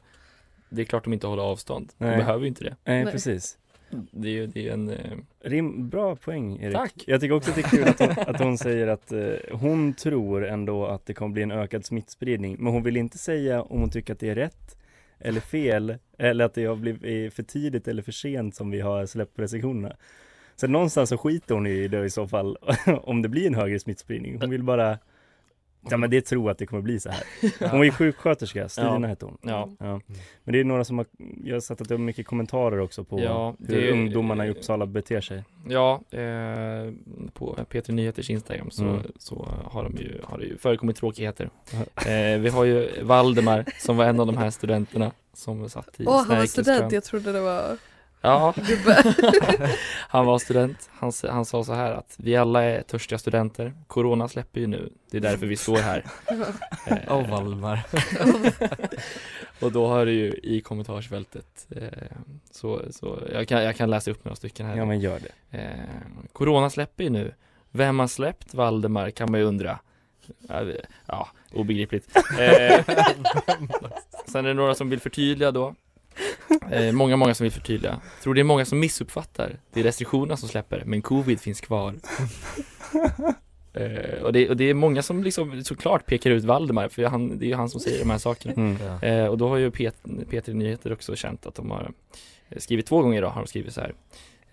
Det 0.70 0.82
är 0.82 0.86
klart 0.86 1.04
de 1.04 1.13
inte 1.13 1.27
håller 1.27 1.44
avstånd. 1.44 1.92
De 1.98 2.06
Nej. 2.06 2.18
behöver 2.18 2.42
ju 2.42 2.48
inte 2.48 2.63
det. 2.63 2.75
Nej, 2.84 3.06
precis. 3.06 3.58
Det 4.12 4.27
är 4.27 4.32
ju, 4.32 4.48
det 4.48 4.68
är 4.70 4.74
en 4.74 4.89
eh, 4.89 5.18
Rim, 5.44 5.89
bra 5.89 6.15
poäng 6.15 6.60
Erik. 6.62 6.75
Tack. 6.75 6.94
Jag 7.08 7.22
tycker 7.22 7.36
också 7.36 7.50
att 7.50 7.56
det 7.56 7.62
är 7.62 7.70
kul 7.70 7.88
att 7.88 8.00
hon, 8.00 8.10
att 8.36 8.39
hon 8.42 8.58
säger 8.58 8.88
att 8.88 9.12
eh, 9.12 9.34
hon 9.51 9.94
tror 9.94 10.46
ändå 10.48 10.86
att 10.86 11.06
det 11.06 11.13
kommer 11.13 11.34
bli 11.34 11.44
en 11.44 11.51
ökad 11.51 11.86
smittspridning. 11.86 12.56
Men 12.60 12.74
hon 12.74 12.84
vill 12.84 12.98
inte 12.98 13.18
säga 13.18 13.62
om 13.62 13.80
hon 13.80 13.89
tycker 13.89 14.13
att 14.13 14.20
det 14.20 14.30
är 14.30 14.36
rätt 14.36 14.77
eller 15.20 15.42
fel 15.42 15.96
eller 16.17 16.45
att 16.45 16.53
det 16.53 16.65
har 16.65 16.75
blivit 16.75 17.34
för 17.34 17.43
tidigt 17.43 17.88
eller 17.88 18.01
för 18.03 18.12
sent 18.12 18.55
som 18.55 18.72
vi 18.72 18.79
har 18.81 19.05
släppt 19.05 19.39
restriktionerna. 19.39 19.95
Så 20.55 20.67
någonstans 20.67 21.10
så 21.10 21.17
skiter 21.17 21.55
hon 21.55 21.67
i 21.67 21.88
det 21.88 22.05
i 22.05 22.10
så 22.10 22.27
fall 22.27 22.57
om 23.01 23.22
det 23.22 23.29
blir 23.29 23.48
en 23.48 23.55
högre 23.55 23.79
smittspridning. 23.79 24.39
Hon 24.41 24.50
vill 24.50 24.63
bara 24.63 24.98
Ja 25.89 25.98
men 25.98 26.10
det 26.10 26.22
tror 26.22 26.51
att 26.51 26.57
det 26.57 26.65
kommer 26.65 26.81
bli 26.81 27.00
så 27.00 27.10
här. 27.10 27.24
Hon 27.72 27.84
ju 27.86 27.91
sjuksköterska, 27.91 28.69
Stina 28.69 29.00
Ja. 29.01 29.07
hette 29.07 29.25
hon. 29.25 29.38
Ja. 29.41 29.69
Men 30.43 30.53
det 30.53 30.60
är 30.60 30.63
några 30.63 30.84
som 30.84 30.98
har, 30.98 31.07
jag 31.43 31.55
har 31.55 31.60
sett 31.60 31.81
att 31.81 31.88
det 31.89 31.93
är 31.93 31.98
mycket 31.98 32.27
kommentarer 32.27 32.79
också 32.79 33.03
på 33.03 33.19
Ja, 33.19 33.55
hur 33.67 33.81
det- 33.81 33.91
ungdomarna 33.91 34.45
i 34.48 34.50
Uppsala 34.50 34.86
beter 34.86 35.22
sig. 35.22 35.43
Ja, 35.69 36.01
eh, 36.12 36.91
på 37.34 37.55
P3 37.69 37.91
Nyheters 37.91 38.29
Instagram 38.29 38.72
så, 38.72 38.84
Mm. 38.84 39.01
så 39.19 39.48
har, 39.65 39.84
de 39.84 39.95
ju, 40.03 40.22
har 40.24 40.38
det 40.38 40.45
ju 40.45 40.57
förekommit 40.57 40.95
tråkigheter. 40.98 41.50
Eh, 42.07 42.39
vi 42.39 42.50
har 42.50 42.63
ju 42.63 42.89
Valdemar 43.03 43.65
som 43.79 43.98
var 43.98 44.05
en 44.05 44.19
av 44.19 44.27
de 44.27 44.38
här 44.38 44.50
studenterna 44.50 45.12
som 45.36 45.70
satt 45.70 46.00
i 46.00 46.06
Åh, 46.06 46.25
han 46.27 46.38
var 46.38 46.46
student, 46.46 46.92
jag 46.92 47.04
trodde 47.04 47.32
det 47.32 47.42
var 47.42 47.77
Ja, 48.25 48.54
gubbe. 48.58 49.15
han 50.10 50.25
var 50.25 50.39
student. 50.39 50.89
Han, 50.92 51.12
han 51.30 51.46
sa 51.46 51.63
så 51.63 51.74
här 51.74 51.92
att 51.92 52.15
vi 52.18 52.36
alla 52.36 52.63
är 52.63 52.82
törstiga 52.82 53.20
studenter. 53.20 53.74
Corona 53.88 54.27
släpper 54.27 54.60
ju 54.60 54.68
nu. 54.68 54.89
Det 55.12 55.18
är 55.18 55.22
därför 55.22 55.46
vi 55.46 55.58
står 55.58 55.77
här. 55.77 56.06
Eh, 56.88 56.98
Åh, 57.08 57.30
Valdemar. 57.30 57.86
och 59.60 59.72
då 59.72 59.88
har 59.88 60.06
det 60.06 60.12
ju 60.12 60.34
i 60.44 60.62
kommentarsfältet 60.62 61.68
eh, 61.70 61.88
så, 62.51 62.82
så 62.92 63.20
jag, 63.34 63.48
kan, 63.48 63.63
jag 63.63 63.75
kan 63.75 63.89
läsa 63.89 64.12
upp 64.12 64.25
några 64.25 64.36
stycken 64.36 64.65
här. 64.65 64.77
Ja 64.77 64.86
men 64.86 65.00
gör 65.00 65.20
det. 65.20 65.58
Eh, 65.58 65.70
Corona 66.34 66.70
släpper 66.70 67.04
ju 67.04 67.10
nu. 67.10 67.34
Vem 67.72 68.00
har 68.00 68.08
släppt 68.08 68.54
Valdemar 68.54 69.10
kan 69.10 69.32
man 69.32 69.39
ju 69.39 69.46
undra. 69.46 69.80
Ja, 70.50 70.63
Ja, 71.08 71.27
obegripligt. 71.53 72.10
Eh, 72.39 72.86
sen 74.27 74.46
är 74.46 74.50
det 74.50 74.53
några 74.53 74.75
som 74.75 74.89
vill 74.89 75.00
förtydliga 75.00 75.51
då. 75.51 75.75
Eh, 76.72 76.91
många, 76.91 77.15
många 77.17 77.34
som 77.34 77.44
vill 77.44 77.51
förtydliga. 77.53 78.01
Tror 78.24 78.34
det 78.34 78.41
är 78.41 78.44
många 78.44 78.65
som 78.65 78.79
missuppfattar. 78.79 79.58
Det 79.74 79.79
är 79.79 79.84
restriktionerna 79.84 80.38
som 80.38 80.50
släpper, 80.50 80.84
men 80.86 81.01
covid 81.01 81.39
finns 81.39 81.62
kvar. 81.62 81.94
Eh, 83.77 84.22
och, 84.24 84.34
det, 84.34 84.50
och 84.50 84.58
det 84.58 84.63
är 84.70 84.74
många 84.74 85.01
som 85.01 85.24
liksom 85.24 85.63
såklart 85.63 86.05
pekar 86.05 86.32
ut 86.32 86.44
Valdemar, 86.44 86.88
för 86.89 87.03
han, 87.03 87.38
det 87.39 87.46
är 87.46 87.48
ju 87.48 87.55
han 87.55 87.70
som 87.70 87.79
säger 87.79 88.00
de 88.00 88.10
här 88.10 88.17
sakerna. 88.17 88.53
Mm. 88.53 88.77
Eh, 89.01 89.25
och 89.27 89.38
då 89.38 89.50
har 89.50 89.58
ju 89.58 89.72
P- 89.72 89.91
P3 90.03 90.53
Nyheter 90.53 90.94
också 90.94 91.15
känt 91.15 91.46
att 91.46 91.55
de 91.55 91.72
har 91.72 91.91
skrivit 92.58 92.86
två 92.86 93.01
gånger 93.01 93.17
idag, 93.17 93.29
har 93.29 93.41
de 93.41 93.48
skrivit 93.48 93.74
så 93.74 93.82
här. 93.82 93.94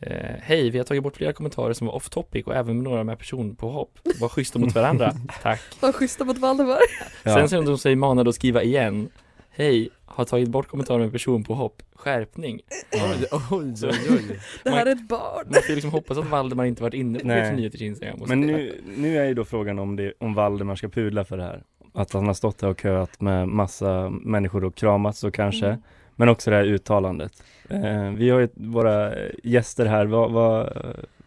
Eh, 0.03 0.37
Hej, 0.43 0.71
vi 0.71 0.79
har 0.79 0.85
tagit 0.85 1.03
bort 1.03 1.17
flera 1.17 1.33
kommentarer 1.33 1.73
som 1.73 1.87
var 1.87 1.95
off 1.95 2.09
topic 2.09 2.47
och 2.47 2.55
även 2.57 2.75
med 2.77 2.85
några 2.85 3.05
med 3.05 3.19
personpåhopp. 3.19 3.99
Var 4.21 4.29
schyssta 4.29 4.59
mot 4.59 4.75
varandra, 4.75 5.13
tack. 5.43 5.61
Var 5.81 5.93
schyssta 5.93 6.25
mot 6.25 6.39
Valdemar. 6.39 6.79
Sen 7.25 7.49
så 7.49 7.57
är 7.63 7.63
de 7.67 7.79
sig 7.79 7.97
manade 7.97 8.29
att 8.31 8.35
skriva 8.37 8.63
igen. 8.63 9.09
Hej, 9.51 9.89
har 10.05 10.25
tagit 10.25 10.49
bort 10.49 10.69
kommentarer 10.69 10.99
med 10.99 11.13
personpåhopp. 11.13 11.83
Skärpning. 11.95 12.61
Oj, 12.93 13.27
oj, 13.51 13.75
oj, 13.83 13.99
oj. 14.11 14.41
Det 14.65 14.71
här 14.71 14.79
Man- 14.79 14.89
är 14.89 14.93
ett 14.93 15.09
barn. 15.09 15.47
Man 15.47 15.63
får 15.67 15.73
liksom 15.73 15.91
hoppas 15.91 16.19
att 16.19 16.31
Valdemar 16.31 16.65
inte 16.65 16.83
varit 16.83 16.95
inne 16.95 17.19
på 17.19 17.27
Nej. 17.27 17.43
P3 17.53 17.57
Nyheters 17.57 17.81
Instagram. 17.83 18.19
Men 18.27 18.41
nu, 18.41 18.81
nu 18.97 19.19
är 19.19 19.25
ju 19.25 19.35
då 19.35 19.45
frågan 19.45 19.79
om, 19.79 19.97
det, 19.97 20.13
om 20.19 20.35
Valdemar 20.35 20.77
ska 20.77 20.89
pudla 20.89 21.25
för 21.25 21.37
det 21.37 21.43
här. 21.43 21.63
Att 21.95 22.13
han 22.13 22.27
har 22.27 22.35
stått 22.35 22.63
här 22.63 22.69
och 22.69 22.81
köat 22.81 23.21
med 23.21 23.49
massa 23.49 24.11
människor 24.11 24.65
och 24.65 24.75
kramats 24.75 25.25
och 25.25 25.35
kanske. 25.35 25.67
Mm. 25.67 25.83
Men 26.17 26.29
också 26.29 26.51
det 26.51 26.57
här 26.57 26.65
uttalandet. 26.65 27.43
Eh, 27.69 28.11
vi 28.11 28.31
har 28.31 28.41
ju 28.41 28.49
våra 28.55 29.13
gäster 29.45 29.87
här. 29.87 30.07
Vad, 30.07 30.33
vad, 30.33 30.73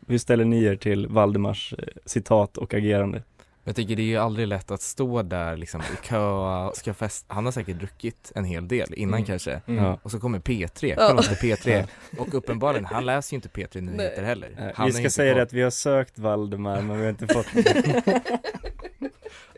hur 0.07 0.17
ställer 0.17 0.45
ni 0.45 0.63
er 0.63 0.75
till 0.75 1.07
Valdemars 1.07 1.73
eh, 1.77 1.83
citat 2.05 2.57
och 2.57 2.73
agerande? 2.73 3.23
Jag 3.67 3.75
tycker 3.75 3.95
det 3.95 4.01
är 4.01 4.05
ju 4.05 4.17
aldrig 4.17 4.47
lätt 4.47 4.71
att 4.71 4.81
stå 4.81 5.21
där 5.21 5.57
liksom 5.57 5.81
i 5.81 6.07
köa, 6.07 6.71
ska 6.73 6.93
fest. 6.93 7.25
Han 7.27 7.45
har 7.45 7.51
säkert 7.51 7.77
druckit 7.79 8.31
en 8.35 8.45
hel 8.45 8.67
del 8.67 8.93
innan 8.93 9.13
Mm. 9.13 9.25
kanske. 9.25 9.61
Mm. 9.67 9.93
Och 10.01 10.11
så 10.11 10.19
kommer 10.19 10.39
P3, 10.39 10.95
Ja. 10.97 11.07
kolla 11.09 11.21
till 11.21 11.37
P3. 11.51 11.87
Och 12.17 12.33
uppenbarligen, 12.35 12.85
han 12.85 13.05
läser 13.05 13.33
ju 13.33 13.35
inte 13.35 13.49
P3 13.49 13.81
Nyheter 13.81 14.15
Nej. 14.17 14.25
heller. 14.25 14.49
Eh, 14.57 14.65
Han 14.75 14.85
vi 14.87 14.93
ska 14.93 15.09
säga 15.09 15.33
på- 15.33 15.37
det 15.37 15.43
att 15.43 15.53
vi 15.53 15.61
har 15.61 15.69
sökt 15.69 16.19
Valdemar 16.19 16.81
men 16.81 16.97
vi 16.97 17.03
har 17.03 17.09
inte 17.09 17.27
fått 17.27 17.45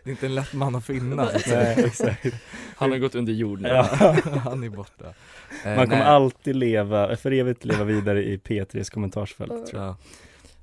Det 0.07 0.11
är 0.11 0.13
inte 0.13 0.25
en 0.25 0.35
lätt 0.35 0.53
man 0.53 0.75
att 0.75 0.85
finna 0.85 1.29
Nej, 1.47 1.85
exakt. 1.85 2.25
Han 2.75 2.91
har 2.91 2.97
gått 2.97 3.15
under 3.15 3.33
jord 3.33 3.61
nu. 3.61 3.69
Ja. 3.69 3.83
Han 4.43 4.63
är 4.63 4.69
borta. 4.69 5.05
Eh, 5.65 5.75
Man 5.75 5.85
kommer 5.85 5.97
nej, 5.97 6.07
alltid 6.07 6.55
leva, 6.55 7.15
för 7.15 7.31
evigt 7.31 7.65
leva 7.65 7.83
vidare 7.83 8.23
i 8.23 8.37
P3s 8.37 8.91
kommentarsfält 8.91 9.67
tror 9.67 9.81
jag. 9.81 9.89
ja. 9.89 9.95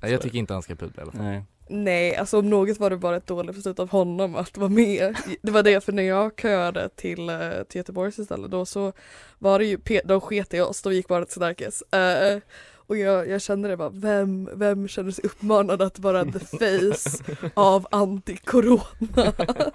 Nej, 0.01 0.13
jag 0.13 0.21
tycker 0.21 0.39
inte 0.39 0.53
han 0.53 0.63
ska 0.63 0.75
pudla 0.75 1.03
i 1.03 1.03
alla 1.03 1.13
fall. 1.13 1.23
Nej. 1.23 1.43
Nej, 1.69 2.17
alltså 2.17 2.39
om 2.39 2.51
något 2.51 2.79
var 2.79 2.91
det 2.91 2.97
bara 2.97 3.17
ett 3.17 3.27
dåligt 3.27 3.57
beslut 3.57 3.79
av 3.79 3.91
honom 3.91 4.35
att 4.35 4.57
vara 4.57 4.69
med. 4.69 5.17
Det 5.43 5.51
var 5.51 5.63
det 5.63 5.85
för 5.85 5.93
när 5.93 6.03
jag 6.03 6.41
köade 6.41 6.89
till, 6.89 7.29
eh, 7.29 7.37
till 7.69 7.79
Göteborgs 7.79 8.19
istället 8.19 8.51
då 8.51 8.67
så 8.67 8.93
var 9.39 9.59
det 9.59 9.65
ju, 9.65 9.79
de 10.05 10.21
sket 10.21 10.55
i 10.55 10.61
oss, 10.61 10.83
de 10.83 10.93
gick 10.95 11.09
bara 11.09 11.25
till 11.25 11.35
Snärkes. 11.35 11.83
Eh, 11.83 12.39
och 12.87 12.97
jag, 12.97 13.29
jag 13.29 13.43
kände 13.43 13.69
det 13.69 13.77
bara, 13.77 13.91
vem, 13.91 14.49
vem 14.55 14.89
känner 14.89 15.11
sig 15.11 15.25
uppmanad 15.25 15.83
att 15.83 15.99
vara 15.99 16.25
the 16.25 16.39
face 16.39 17.35
av 17.55 17.87
anti-corona? 17.91 18.83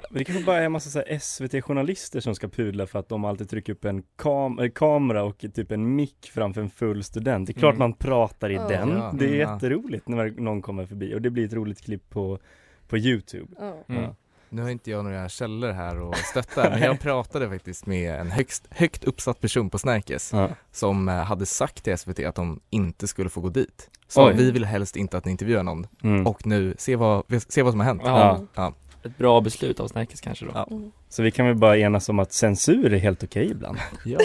Men 0.09 0.17
det 0.17 0.23
kanske 0.23 0.43
bara 0.45 0.57
är 0.57 0.65
en 0.65 0.71
massa 0.71 1.03
SVT-journalister 1.19 2.19
som 2.19 2.35
ska 2.35 2.47
pudla 2.47 2.87
för 2.87 2.99
att 2.99 3.09
de 3.09 3.25
alltid 3.25 3.49
trycker 3.49 3.73
upp 3.73 3.85
en 3.85 4.03
kam- 4.17 4.63
eh, 4.63 4.69
kamera 4.71 5.23
och 5.23 5.45
typ 5.53 5.71
en 5.71 5.95
mick 5.95 6.31
framför 6.33 6.61
en 6.61 6.69
full 6.69 7.03
student. 7.03 7.47
Det 7.47 7.51
är 7.51 7.59
klart 7.59 7.75
Mm. 7.75 7.79
man 7.89 7.93
pratar 7.93 8.49
i 8.49 8.53
Ja. 8.55 8.67
den. 8.67 8.89
Ja. 8.89 9.13
Det 9.19 9.25
är 9.25 9.27
Mm. 9.27 9.39
jätteroligt 9.39 10.07
när 10.07 10.29
någon 10.41 10.61
kommer 10.61 10.85
förbi 10.85 11.15
och 11.15 11.21
det 11.21 11.29
blir 11.29 11.45
ett 11.45 11.53
roligt 11.53 11.81
klipp 11.81 12.09
på, 12.09 12.39
på 12.87 12.97
Youtube. 12.97 13.47
Ja. 13.59 13.83
Mm. 13.89 14.03
Ja. 14.03 14.15
Nu 14.49 14.61
har 14.61 14.69
inte 14.69 14.91
jag 14.91 15.03
några 15.03 15.29
källor 15.29 15.71
här 15.71 16.01
och 16.01 16.17
stöttar, 16.17 16.69
men 16.69 16.81
jag 16.81 16.99
pratade 16.99 17.49
faktiskt 17.49 17.85
med 17.85 18.19
en 18.19 18.31
högst, 18.31 18.67
högt 18.69 19.03
uppsatt 19.03 19.41
person 19.41 19.69
på 19.69 19.77
Snärkes 19.79 20.31
Ja. 20.33 20.49
som 20.71 21.09
eh, 21.09 21.15
hade 21.15 21.45
sagt 21.45 21.83
till 21.83 21.97
SVT 21.97 22.19
att 22.19 22.35
de 22.35 22.59
inte 22.69 23.07
skulle 23.07 23.29
få 23.29 23.41
gå 23.41 23.49
dit. 23.49 23.89
Så 24.07 24.27
Oj. 24.27 24.33
vi 24.37 24.51
vill 24.51 24.65
helst 24.65 24.95
inte 24.95 25.17
att 25.17 25.25
ni 25.25 25.31
intervjuar 25.31 25.63
någon. 25.63 25.87
Mm. 26.03 26.27
Och 26.27 26.45
nu, 26.47 26.75
se 26.77 26.95
vad, 26.95 27.23
se 27.47 27.61
vad 27.63 27.73
som 27.73 27.79
har 27.79 27.87
hänt. 27.87 28.01
Ja. 28.05 28.41
Ja. 28.55 28.73
Ett 29.03 29.17
bra 29.17 29.41
beslut 29.41 29.79
av 29.79 29.87
Snärkes 29.87 30.21
kanske 30.21 30.45
då. 30.45 30.51
Ja. 30.55 30.67
Mm. 30.71 30.91
Så 31.09 31.23
vi 31.23 31.31
kan 31.31 31.45
väl 31.45 31.55
bara 31.55 31.77
enas 31.77 32.09
om 32.09 32.19
att 32.19 32.33
censur 32.33 32.93
är 32.93 32.97
helt 32.97 33.23
okej 33.23 33.51
ibland. 33.51 33.77
ja. 34.05 34.19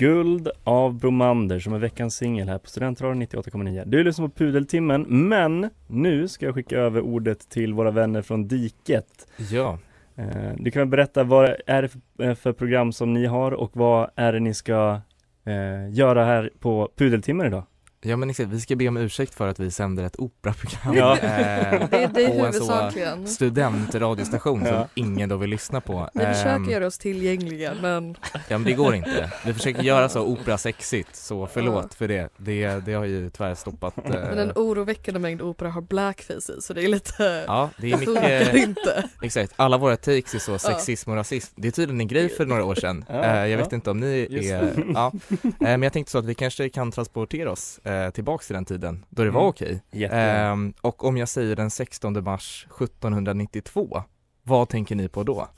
Guld 0.00 0.48
av 0.64 0.94
Bromander 0.94 1.58
som 1.58 1.72
är 1.72 1.78
veckans 1.78 2.16
singel 2.16 2.48
här 2.48 2.58
på 2.58 2.68
Studentradion 2.68 3.22
98,9. 3.22 3.82
Du 3.86 4.04
lyssnar 4.04 4.28
på 4.28 4.34
Pudeltimmen, 4.34 5.06
men 5.08 5.70
nu 5.86 6.28
ska 6.28 6.46
jag 6.46 6.54
skicka 6.54 6.78
över 6.78 7.00
ordet 7.00 7.48
till 7.48 7.74
våra 7.74 7.90
vänner 7.90 8.22
från 8.22 8.48
Diket. 8.48 9.28
Ja. 9.50 9.78
Eh, 10.16 10.26
Du 10.58 10.70
kan 10.70 10.80
väl 10.80 10.88
berätta 10.88 11.24
vad 11.24 11.56
är 11.66 11.82
det 11.82 11.88
för, 11.88 12.00
eh, 12.22 12.34
för 12.34 12.52
program 12.52 12.92
som 12.92 13.12
ni 13.12 13.26
har 13.26 13.52
och 13.52 13.70
vad 13.76 14.10
är 14.14 14.32
det 14.32 14.40
ni 14.40 14.54
ska 14.54 15.00
eh, 15.44 15.90
göra 15.94 16.24
här 16.24 16.50
på 16.60 16.90
Pudeltimmen 16.96 17.46
idag? 17.46 17.62
Ja 18.02 18.16
men 18.16 18.30
exakt, 18.30 18.48
vi 18.50 18.60
ska 18.60 18.76
be 18.76 18.88
om 18.88 18.96
ursäkt 18.96 19.34
för 19.34 19.48
att 19.48 19.58
vi 19.60 19.70
sänder 19.70 20.04
ett 20.04 20.20
operaprogram 20.20 20.94
Ja. 20.96 21.12
eh, 21.18 21.88
Det, 21.90 22.10
det 22.14 22.24
är 22.24 22.38
på 22.40 22.46
en 22.46 22.52
så 22.52 22.90
studentradiostation 23.30 24.60
som 24.60 24.68
Ja. 24.74 24.88
ingen 24.94 25.28
då 25.28 25.36
vill 25.36 25.50
lyssna 25.50 25.80
på. 25.80 26.08
Vi 26.14 26.24
Ehm, 26.24 26.34
försöker 26.34 26.72
göra 26.72 26.86
oss 26.86 26.98
tillgängliga 26.98 27.74
men 27.82 28.16
Ja 28.34 28.58
men 28.58 28.64
det 28.64 28.72
går 28.72 28.94
inte. 28.94 29.32
Vi 29.46 29.54
försöker 29.54 29.82
göra 29.82 30.08
så 30.08 30.22
operasexigt, 30.22 31.16
så 31.16 31.46
förlåt 31.46 31.94
för 31.94 32.08
det. 32.08 32.28
Det, 32.36 32.68
det 32.86 32.92
har 32.92 33.04
ju 33.04 33.30
tyvärr 33.30 33.54
stoppat. 33.54 33.98
eh, 33.98 34.04
Men 34.10 34.38
en 34.38 34.52
oroväckande 34.54 35.20
mängd 35.20 35.42
opera 35.42 35.70
har 35.70 35.80
blackface 35.80 36.52
i 36.58 36.60
så 36.62 36.72
det 36.74 36.84
är 36.84 36.88
lite 36.88 37.44
Ja, 37.46 37.70
det 37.78 37.92
är 37.92 37.96
mycket, 37.96 38.54
inte. 38.54 39.08
exakt, 39.22 39.52
alla 39.56 39.78
våra 39.78 39.96
takes 39.96 40.34
är 40.34 40.38
så 40.38 40.58
sexism 40.58 41.10
och 41.10 41.16
rasism. 41.16 41.54
Det 41.56 41.68
är 41.68 41.72
tydligen 41.72 42.00
en 42.00 42.08
grej 42.08 42.28
för 42.28 42.46
några 42.46 42.64
år 42.64 42.74
sedan. 42.74 43.04
Ja, 43.08 43.24
Eh, 43.24 43.46
jag 43.46 43.58
vet 43.58 43.66
ja. 43.70 43.74
inte 43.76 43.90
om 43.90 44.00
ni 44.00 44.26
Just 44.30 44.50
är, 44.50 44.84
ja. 44.94 45.12
Eh, 45.42 45.50
Men 45.58 45.82
jag 45.82 45.92
tänkte 45.92 46.10
så 46.12 46.18
att 46.18 46.24
vi 46.24 46.34
kanske 46.34 46.68
kan 46.68 46.92
transportera 46.92 47.50
oss 47.52 47.80
eh, 47.90 48.10
tillbaks 48.10 48.46
till 48.46 48.54
den 48.54 48.64
tiden 48.64 49.04
då 49.08 49.24
det 49.24 49.30
var 49.30 49.40
Mm. 49.40 49.48
okej. 49.48 49.82
Ehm, 50.10 50.72
och 50.80 51.04
om 51.04 51.16
jag 51.16 51.28
säger 51.28 51.56
den 51.56 51.70
16 51.70 52.24
mars 52.24 52.66
1792, 52.78 54.02
vad 54.42 54.68
tänker 54.68 54.94
ni 54.96 55.08
på 55.08 55.22
då? 55.22 55.48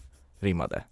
Rimmade? 0.40 0.84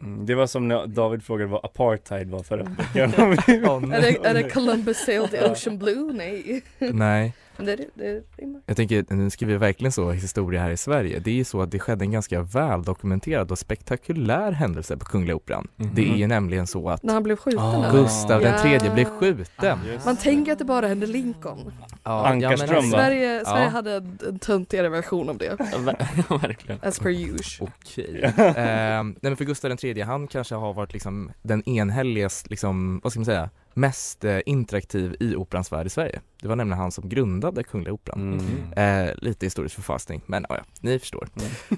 Mm, 0.00 0.26
det 0.26 0.34
var 0.34 0.46
som 0.46 0.68
när 0.68 0.86
David 0.86 1.22
frågade 1.24 1.50
vad 1.50 1.64
apartheid 1.64 2.30
var 2.30 2.42
förra 2.42 2.62
veckan. 2.94 3.92
Är 3.92 4.00
det, 4.00 4.26
är 4.28 4.34
det 4.34 4.50
Columbus 4.50 4.98
sailed 5.04 5.30
the 5.30 5.44
ocean 5.50 5.78
blue? 5.78 6.12
Nej. 6.12 6.62
Nej, 6.78 7.34
det, 7.56 7.76
det 7.94 8.22
rimmar. 8.36 8.60
jag 8.66 8.76
tänker, 8.76 9.04
nu 9.14 9.30
skriver 9.30 9.52
vi 9.52 9.58
verkligen 9.58 9.92
så 9.92 10.10
historia 10.10 10.60
här 10.62 10.70
i 10.70 10.76
Sverige. 10.76 11.18
Det 11.18 11.30
är 11.30 11.34
ju 11.34 11.44
så 11.44 11.62
att 11.62 11.70
det 11.70 11.78
skedde 11.78 12.04
en 12.04 12.10
ganska 12.12 12.42
väl 12.42 12.82
dokumenterad 12.82 13.50
och 13.50 13.58
spektakulär 13.58 14.52
händelse 14.52 14.96
på 14.96 15.04
Kungliga 15.04 15.36
Operan. 15.36 15.68
Mhm. 15.76 15.90
Det 15.94 16.02
är 16.10 16.14
ju 16.16 16.26
nämligen 16.26 16.66
så 16.66 16.88
att 16.90 17.02
När 17.02 17.14
han 17.14 17.22
blev 17.22 17.36
skjuten 17.36 17.64
eller? 17.64 17.92
Gustav 17.92 18.40
den 18.40 18.52
Ja. 18.52 18.58
tredje 18.62 18.90
blev 18.94 19.04
skjuten. 19.04 19.78
Man 20.04 20.16
tänker 20.16 20.52
att 20.52 20.58
det 20.58 20.64
bara 20.64 20.86
hände 20.88 21.06
Lincoln. 21.06 21.72
Ja, 22.04 22.26
Ankarström, 22.26 22.68
men- 22.82 22.90
va? 22.90 22.98
Sverige, 22.98 23.44
Sverige 23.44 23.64
Ja. 23.64 23.70
hade 23.70 23.94
en 24.28 24.38
töntigare 24.38 24.88
version 24.88 25.28
av 25.28 25.38
det. 25.38 25.56
Ja, 25.58 25.78
ver- 25.78 26.24
ja, 26.30 26.36
verkligen. 26.36 26.80
As 26.82 26.98
per 26.98 27.10
usual. 27.10 27.70
Okej. 27.84 28.32
Ehm, 28.36 29.06
nej 29.08 29.16
men 29.30 29.36
för 29.36 29.44
Gustav 29.44 29.68
den 29.68 29.78
tredje, 29.78 30.04
han 30.04 30.26
kanske 30.26 30.54
har 30.54 30.72
varit 30.74 30.92
liksom 30.92 31.32
den 31.42 31.68
enhälligast, 31.68 32.50
liksom, 32.50 33.00
vad 33.02 33.12
ska 33.12 33.20
man 33.20 33.24
säga, 33.24 33.50
mest 33.80 34.24
eh, 34.24 34.38
interaktiv 34.46 35.16
i 35.20 35.34
operans 35.36 35.72
värld 35.72 35.86
i 35.86 35.90
Sverige. 35.90 36.20
Det 36.42 36.48
var 36.48 36.56
nämligen 36.56 36.78
han 36.78 36.92
som 36.92 37.08
grundade 37.08 37.62
Kungliga 37.62 37.92
Operan. 37.92 38.40
Mm. 38.76 39.08
Eh, 39.08 39.14
lite 39.16 39.46
historisk 39.46 39.74
förfalskning, 39.74 40.20
men 40.26 40.46
ja, 40.48 40.56
ja, 40.56 40.64
ni 40.80 40.98
förstår. 40.98 41.28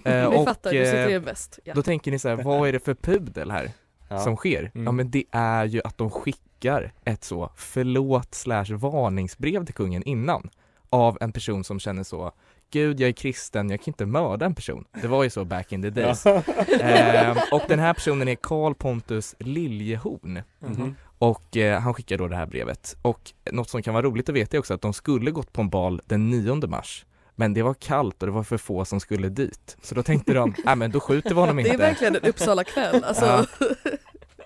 Eh, 0.05 0.31
Vi 0.31 0.37
och, 0.37 0.45
fattar, 0.45 0.71
du 0.73 0.85
sitter 0.85 1.09
eh, 1.09 1.15
en 1.15 1.25
väst. 1.25 1.59
Ja. 1.65 1.75
Då 1.75 1.83
tänker 1.83 2.11
ni 2.11 2.19
så 2.19 2.29
här, 2.29 2.37
vad 2.37 2.69
är 2.69 2.73
det 2.73 2.81
för 2.81 2.95
pudel 2.95 3.51
här? 3.51 3.71
Ja. 4.09 4.19
som 4.19 4.37
sker, 4.37 4.71
ja 4.75 4.81
Mm. 4.81 4.97
men 4.97 5.11
det 5.11 5.25
är 5.31 5.65
ju 5.65 5.81
att 5.85 5.99
de 5.99 6.11
skickar 6.11 6.93
ett 7.05 7.25
så 7.25 7.51
förlåt 7.57 8.35
slash 8.35 8.65
varningsbrev 8.75 9.65
till 9.65 9.75
kungen 9.75 10.03
innan 10.03 10.51
av 10.91 11.19
en 11.21 11.33
person 11.33 11.65
som 11.65 11.81
känner 11.81 12.03
så 12.03 12.33
Gud, 12.71 13.01
jag 13.01 13.09
är 13.09 13.13
kristen, 13.13 13.71
jag 13.71 13.81
kan 13.81 13.87
inte 13.93 14.07
mörda 14.07 14.47
en 14.47 14.55
person. 14.55 14.85
Det 15.03 15.09
var 15.09 15.25
ju 15.25 15.31
så 15.31 15.45
back 15.45 15.73
in 15.73 15.83
the 15.83 15.91
days. 15.91 16.23
Ja. 16.25 16.43
Ehm, 16.81 17.37
och 17.53 17.63
den 17.69 17.79
här 17.79 17.95
personen 17.95 18.29
är 18.29 18.35
Karl 18.35 18.75
Pontus 18.75 19.35
Liljehorn. 19.39 20.43
Mhm. 20.61 20.95
Och 21.23 21.57
eh, 21.57 21.81
han 21.81 21.95
skickar 21.95 22.19
då 22.19 22.29
det 22.29 22.37
här 22.37 22.47
brevet. 22.47 22.97
Och 23.03 23.33
något 23.53 23.71
som 23.71 23.83
kan 23.83 23.95
vara 23.95 24.07
roligt 24.07 24.29
att 24.29 24.35
veta 24.35 24.57
är 24.57 24.59
också 24.59 24.75
att 24.75 24.81
de 24.81 24.93
skulle 24.93 25.31
gått 25.31 25.53
på 25.53 25.61
en 25.61 25.69
bal 25.69 26.01
den 26.05 26.31
9 26.31 26.67
mars. 26.67 27.05
Men 27.35 27.55
det 27.55 27.63
var 27.63 27.75
kallt 27.75 28.23
och 28.23 28.27
det 28.27 28.33
var 28.33 28.43
för 28.43 28.57
få 28.57 28.85
som 28.85 29.01
skulle 29.01 29.29
dit. 29.29 29.77
Så 29.83 29.95
då 29.95 30.03
tänkte 30.03 30.35
de, 30.35 30.55
nej 30.65 30.77
men 30.77 30.91
då 30.91 31.01
skjuter 31.01 31.29
vi 31.29 31.35
honom 31.35 31.57
Det 31.57 31.63
inte. 31.63 31.75
är 31.75 31.79
verkligen 31.79 32.17
en 32.17 32.23
Uppsala 32.23 32.65
kväll. 32.65 33.05
Alltså. 33.09 33.25
Ja. 33.25 33.47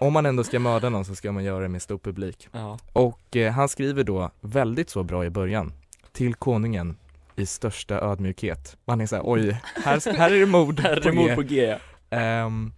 Om 0.00 0.12
man 0.12 0.26
ändå 0.26 0.44
ska 0.44 0.58
mörda 0.58 0.88
någon 0.88 1.04
så 1.04 1.14
ska 1.14 1.32
man 1.32 1.44
göra 1.44 1.62
det 1.62 1.68
med 1.68 1.82
stor 1.82 1.98
publik. 1.98 2.48
Ja. 2.52 2.78
Och 2.92 3.36
eh, 3.36 3.52
han 3.52 3.68
skriver 3.68 4.04
då 4.04 4.30
väldigt 4.40 4.90
så 4.90 5.02
bra 5.02 5.24
i 5.24 5.30
början. 5.30 5.72
Till 6.12 6.34
konungen 6.34 6.96
i 7.36 7.46
största 7.46 8.00
ödmjukhet. 8.00 8.76
Man 8.84 9.00
är 9.00 9.06
såhär, 9.06 9.22
oj, 9.26 9.60
här, 9.84 10.16
här 10.18 10.30
är 10.30 10.40
det 10.40 10.46
mord 10.46 10.80
Här 10.80 10.96
är 10.96 11.00
det 11.00 11.12
mord 11.12 11.34
på 11.34 11.42
G. 11.42 11.76
Ehm, 12.10 12.72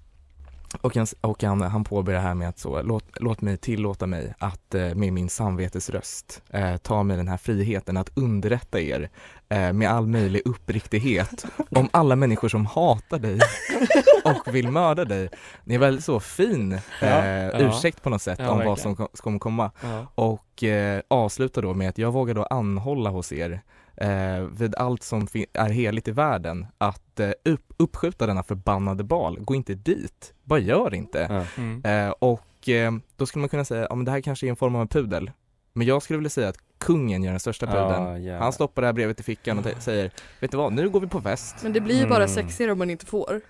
och 0.81 0.97
han, 0.97 1.07
och 1.21 1.43
han, 1.43 1.61
han 1.61 1.85
påbörjar 1.85 2.21
här 2.21 2.35
med 2.35 2.49
att 2.49 2.59
så, 2.59 2.83
låt, 2.83 3.05
låt 3.21 3.41
mig 3.41 3.57
tillåta 3.57 4.07
mig 4.07 4.35
att 4.39 4.75
eh, 4.75 4.95
med 4.95 5.13
min 5.13 5.29
samvetesröst 5.29 6.43
eh, 6.51 6.77
ta 6.77 7.03
mig 7.03 7.17
den 7.17 7.29
här 7.29 7.37
friheten 7.37 7.97
att 7.97 8.11
underrätta 8.19 8.81
er 8.81 9.11
eh, 9.49 9.73
med 9.73 9.91
all 9.91 10.07
möjlig 10.07 10.43
uppriktighet 10.45 11.45
om 11.71 11.89
alla 11.93 12.17
människor 12.17 12.49
som 12.49 12.67
hatar 12.67 13.19
dig 13.19 13.41
och 14.25 14.55
vill 14.55 14.71
mörda 14.71 15.05
dig. 15.05 15.29
Det 15.65 15.75
är 15.75 15.79
väldigt 15.79 16.05
så 16.05 16.21
fin 16.21 16.73
eh, 16.73 16.81
Ja, 17.09 17.51
ursäkt 17.59 18.03
på 18.03 18.11
något 18.11 18.23
sätt 18.23 18.39
Ja, 18.39 18.51
om 18.51 18.59
vad 18.59 18.67
verkligen. 18.67 18.83
som 18.83 18.97
kom- 18.97 19.09
kommer 19.17 19.39
komma. 19.39 19.71
Ja. 19.83 20.07
Och 20.15 20.65
eh, 20.65 21.01
avslutar 21.09 21.63
då 21.63 21.75
med 21.75 21.89
att 21.89 21.99
jag 21.99 22.13
vågar 22.13 22.35
då 22.35 22.45
anhålla 22.45 23.11
hos 23.11 23.33
er 23.33 23.61
eh, 24.01 24.41
vid 24.59 24.75
allt 24.75 25.03
som 25.03 25.27
är 25.53 25.69
heligt 25.71 26.09
i 26.09 26.11
världen 26.13 26.67
att 26.79 27.21
eh, 27.21 27.31
upp, 27.45 27.73
uppskjuta 27.77 28.27
denna 28.27 28.43
förbannade 28.43 29.05
bal. 29.05 29.39
Gå 29.41 29.55
inte 29.55 29.75
dit, 29.75 30.35
bara 30.45 30.59
gör 30.59 30.95
inte. 30.95 31.45
Mm. 31.57 31.83
Eh, 31.85 32.11
och 32.19 32.69
eh, 32.69 32.93
då 33.17 33.27
skulle 33.27 33.41
man 33.41 33.49
kunna 33.49 33.65
säga, 33.65 33.87
ja 33.91 33.95
men 33.95 34.05
det 34.05 34.11
här 34.11 34.21
kanske 34.21 34.47
är 34.47 34.51
en 34.51 34.57
form 34.57 34.75
av 34.75 34.81
en 34.83 34.89
pudel. 34.89 35.31
Men 35.73 35.87
jag 35.87 36.03
skulle 36.03 36.17
vilja 36.19 36.31
säga 36.31 36.49
att 36.49 36.59
kungen 36.79 37.23
gör 37.23 37.31
den 37.31 37.41
största 37.41 37.67
pudeln. 37.67 38.23
jävlar. 38.23 38.41
Han 38.43 38.53
stoppar 38.53 38.83
det 38.83 38.89
här 38.89 38.93
brevet 38.93 39.21
i 39.21 39.23
fickan 39.23 39.59
och 39.59 39.65
t- 39.65 39.75
säger, 39.81 40.11
vet 40.41 40.51
du 40.51 40.57
vad, 40.57 40.73
nu 40.73 40.89
går 40.89 41.01
vi 41.01 41.07
på 41.07 41.21
fest. 41.21 41.57
Men 41.63 41.73
det 41.73 41.81
blir 41.81 41.97
ju 42.01 42.07
bara 42.07 42.25
Mm. 42.25 42.29
sexigare 42.29 42.73
om 42.73 42.79
man 42.79 42.91
inte 42.91 43.07
får. 43.07 43.41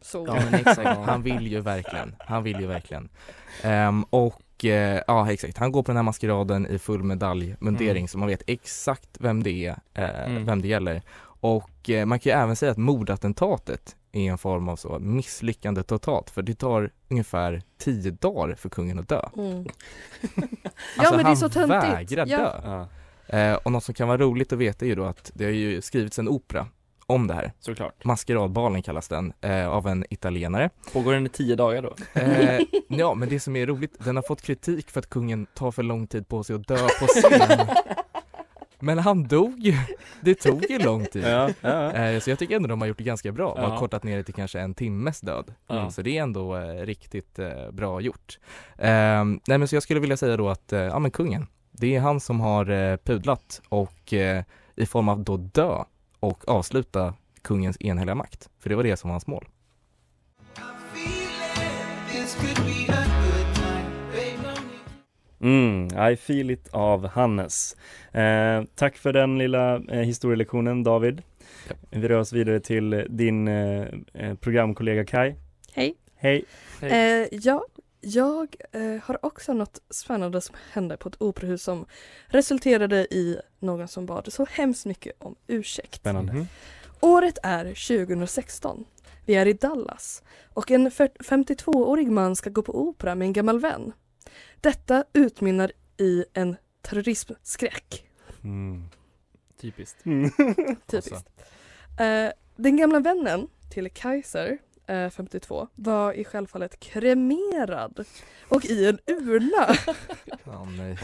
Så. 0.00 0.24
Ja 0.28 0.34
men 0.34 0.54
exakt, 0.54 0.98
han 1.06 1.22
vill 1.22 1.46
ju 1.46 1.60
verkligen, 1.60 2.14
han 2.18 2.42
vill 2.42 2.60
ju 2.60 2.66
verkligen. 2.66 3.08
Ehm, 3.62 4.04
och 4.10 4.40
eh, 4.64 5.00
ja 5.06 5.32
exakt, 5.32 5.58
han 5.58 5.72
går 5.72 5.82
på 5.82 5.86
den 5.90 5.96
här 5.96 6.02
maskeraden 6.02 6.66
i 6.66 6.78
full 6.78 7.02
medaljmundering 7.02 7.96
Mm. 7.96 8.08
så 8.08 8.18
man 8.18 8.28
vet 8.28 8.42
exakt 8.46 9.08
vem 9.20 9.42
det 9.42 9.50
är, 9.66 9.76
eh, 9.94 10.24
Mm. 10.30 10.44
vem 10.46 10.62
det 10.62 10.68
gäller. 10.68 11.02
Och 11.40 11.90
eh, 11.90 12.06
man 12.06 12.18
kan 12.20 12.32
ju 12.32 12.38
även 12.38 12.56
säga 12.56 12.72
att 12.72 12.78
mordattentatet 12.78 13.96
är 14.12 14.30
en 14.30 14.38
form 14.38 14.68
av 14.68 14.76
så 14.76 14.98
misslyckande 14.98 15.82
totalt 15.82 16.30
för 16.30 16.42
det 16.42 16.54
tar 16.54 16.90
ungefär 17.08 17.62
tio 17.78 18.10
dagar 18.10 18.54
för 18.54 18.68
kungen 18.68 18.98
att 18.98 19.08
dö. 19.08 19.28
Mm. 19.36 19.66
Alltså, 20.98 21.14
men 21.16 21.18
det 21.18 21.20
är 21.20 21.24
han 21.24 21.36
så 21.36 21.48
töntigt. 21.48 21.84
vägrar 21.84 22.26
Ja. 22.26 22.36
dö. 22.38 22.60
Ja. 22.64 23.38
Eh, 23.38 23.54
och 23.54 23.72
något 23.72 23.84
som 23.84 23.94
kan 23.94 24.08
vara 24.08 24.18
roligt 24.18 24.52
att 24.52 24.58
veta 24.58 24.84
är 24.84 24.88
ju 24.88 24.94
då 24.94 25.04
att 25.04 25.30
det 25.34 25.44
har 25.44 25.52
ju 25.52 25.80
skrivits 25.82 26.18
en 26.18 26.28
opera 26.28 26.66
om 27.06 27.26
det 27.26 27.34
här. 27.34 27.52
Såklart. 27.60 28.04
Maskeradbalen 28.04 28.82
kallas 28.82 29.08
den, 29.08 29.32
eh, 29.40 29.68
av 29.68 29.86
en 29.88 30.04
italienare. 30.10 30.70
Pågår 30.92 31.12
den 31.12 31.26
i 31.26 31.28
tio 31.28 31.56
dagar 31.56 31.82
då? 31.82 32.20
Eh, 32.20 32.60
ja, 32.88 33.14
men 33.14 33.28
det 33.28 33.40
som 33.40 33.56
är 33.56 33.66
roligt, 33.66 33.96
den 34.04 34.16
har 34.16 34.22
fått 34.22 34.42
kritik 34.42 34.90
för 34.90 35.00
att 35.00 35.08
kungen 35.10 35.46
tar 35.54 35.70
för 35.70 35.82
lång 35.82 36.06
tid 36.06 36.28
på 36.28 36.44
sig 36.44 36.56
att 36.56 36.68
dö 36.68 36.76
på 37.00 37.06
scen. 37.06 37.66
Men 38.80 38.98
han 38.98 39.28
dog 39.28 39.58
ju, 39.58 39.74
det 40.20 40.34
tog 40.34 40.70
ju 40.70 40.78
lång 40.78 41.06
tid. 41.06 41.24
Ja, 41.24 41.50
ja. 41.60 41.92
Eh, 41.92 42.20
så 42.20 42.30
jag 42.30 42.38
tycker 42.38 42.56
ändå 42.56 42.68
de 42.68 42.80
har 42.80 42.88
gjort 42.88 42.98
det 42.98 43.04
ganska 43.04 43.32
bra, 43.32 43.54
bara 43.54 43.68
Ja. 43.68 43.78
kortat 43.78 44.02
ner 44.02 44.16
det 44.16 44.22
till 44.24 44.34
kanske 44.34 44.60
en 44.60 44.74
timmes 44.74 45.20
död. 45.20 45.54
Ja. 45.66 45.90
Så 45.90 46.02
det 46.02 46.18
är 46.18 46.22
ändå 46.22 46.56
eh, 46.56 46.86
riktigt 46.86 47.38
eh, 47.38 47.70
bra 47.72 48.00
gjort. 48.00 48.38
Eh, 48.78 49.24
nej 49.24 49.58
men 49.58 49.68
så 49.68 49.76
jag 49.76 49.82
skulle 49.82 50.00
vilja 50.00 50.16
säga 50.16 50.36
då 50.36 50.48
att, 50.48 50.72
eh, 50.72 50.80
ja 50.80 50.98
men 50.98 51.10
kungen, 51.10 51.46
det 51.72 51.96
är 51.96 52.00
han 52.00 52.20
som 52.20 52.40
har 52.40 52.96
pudlat 52.96 53.62
och 53.68 54.12
i 54.76 54.86
form 54.86 55.08
av 55.08 55.24
då 55.24 55.36
dö 55.36 55.84
och 56.24 56.48
avsluta 56.48 57.14
kungens 57.42 57.76
enhälliga 57.80 58.14
makt. 58.14 58.50
För 58.58 58.68
det 58.68 58.76
var 58.76 58.82
det 58.82 58.96
som 58.96 59.08
var 59.08 59.12
hans 59.12 59.26
mål. 59.26 59.46
Mm, 65.40 66.12
I 66.12 66.16
feel 66.16 66.50
it 66.50 66.68
av 66.72 67.06
Hannes. 67.06 67.76
Eh, 68.12 68.62
tack 68.74 68.96
för 68.96 69.12
den 69.12 69.38
lilla 69.38 69.76
eh, 69.76 70.00
historielektionen 70.00 70.82
David. 70.82 71.22
Vi 71.90 72.08
rör 72.08 72.18
oss 72.18 72.32
vidare 72.32 72.60
till 72.60 73.06
din 73.08 73.48
eh, 73.48 73.86
eh, 74.14 74.34
programkollega 74.34 75.04
Kai. 75.04 75.34
Hej. 75.72 75.94
Hej. 76.16 76.44
Eh, 76.80 77.28
ja, 77.32 77.64
jag 78.04 78.56
eh, 78.72 78.96
har 79.02 79.24
också 79.26 79.52
något 79.52 79.80
spännande 79.90 80.40
som 80.40 80.56
hände 80.72 80.96
på 80.96 81.08
ett 81.08 81.22
operahus 81.22 81.62
som 81.62 81.86
resulterade 82.26 83.14
i 83.14 83.40
någon 83.58 83.88
som 83.88 84.06
bad 84.06 84.32
så 84.32 84.46
hemskt 84.50 84.86
mycket 84.86 85.12
om 85.22 85.36
ursäkt. 85.46 85.94
Spännande. 85.94 86.32
Mhm. 86.32 86.46
Året 87.00 87.38
är 87.42 87.64
2016. 87.64 88.84
Vi 89.24 89.34
är 89.34 89.46
i 89.46 89.52
Dallas 89.52 90.22
och 90.54 90.70
en 90.70 90.90
fyr- 90.90 91.16
52-årig 91.18 92.10
man 92.10 92.36
ska 92.36 92.50
gå 92.50 92.62
på 92.62 92.88
opera 92.88 93.14
med 93.14 93.26
en 93.26 93.32
gammal 93.32 93.60
vän. 93.60 93.92
Detta 94.60 95.04
utmynnar 95.12 95.72
i 95.96 96.24
en 96.32 96.56
terrorismskräck. 96.82 98.06
Mm. 98.44 98.84
Typiskt. 99.60 100.04
Typiskt. 100.86 101.30
Eh, 102.00 102.32
den 102.56 102.76
gamla 102.76 103.00
vännen 103.00 103.48
till 103.70 103.90
Kaiser, 103.90 104.58
eh, 104.86 105.10
52, 105.10 105.68
var 105.74 106.12
i 106.12 106.24
självfallet 106.24 106.80
kremerad 106.80 108.04
och 108.48 108.64
i 108.64 108.86
en 108.86 108.98
urna 109.06 109.76
Ja, 110.44 110.64
nej. 110.64 110.98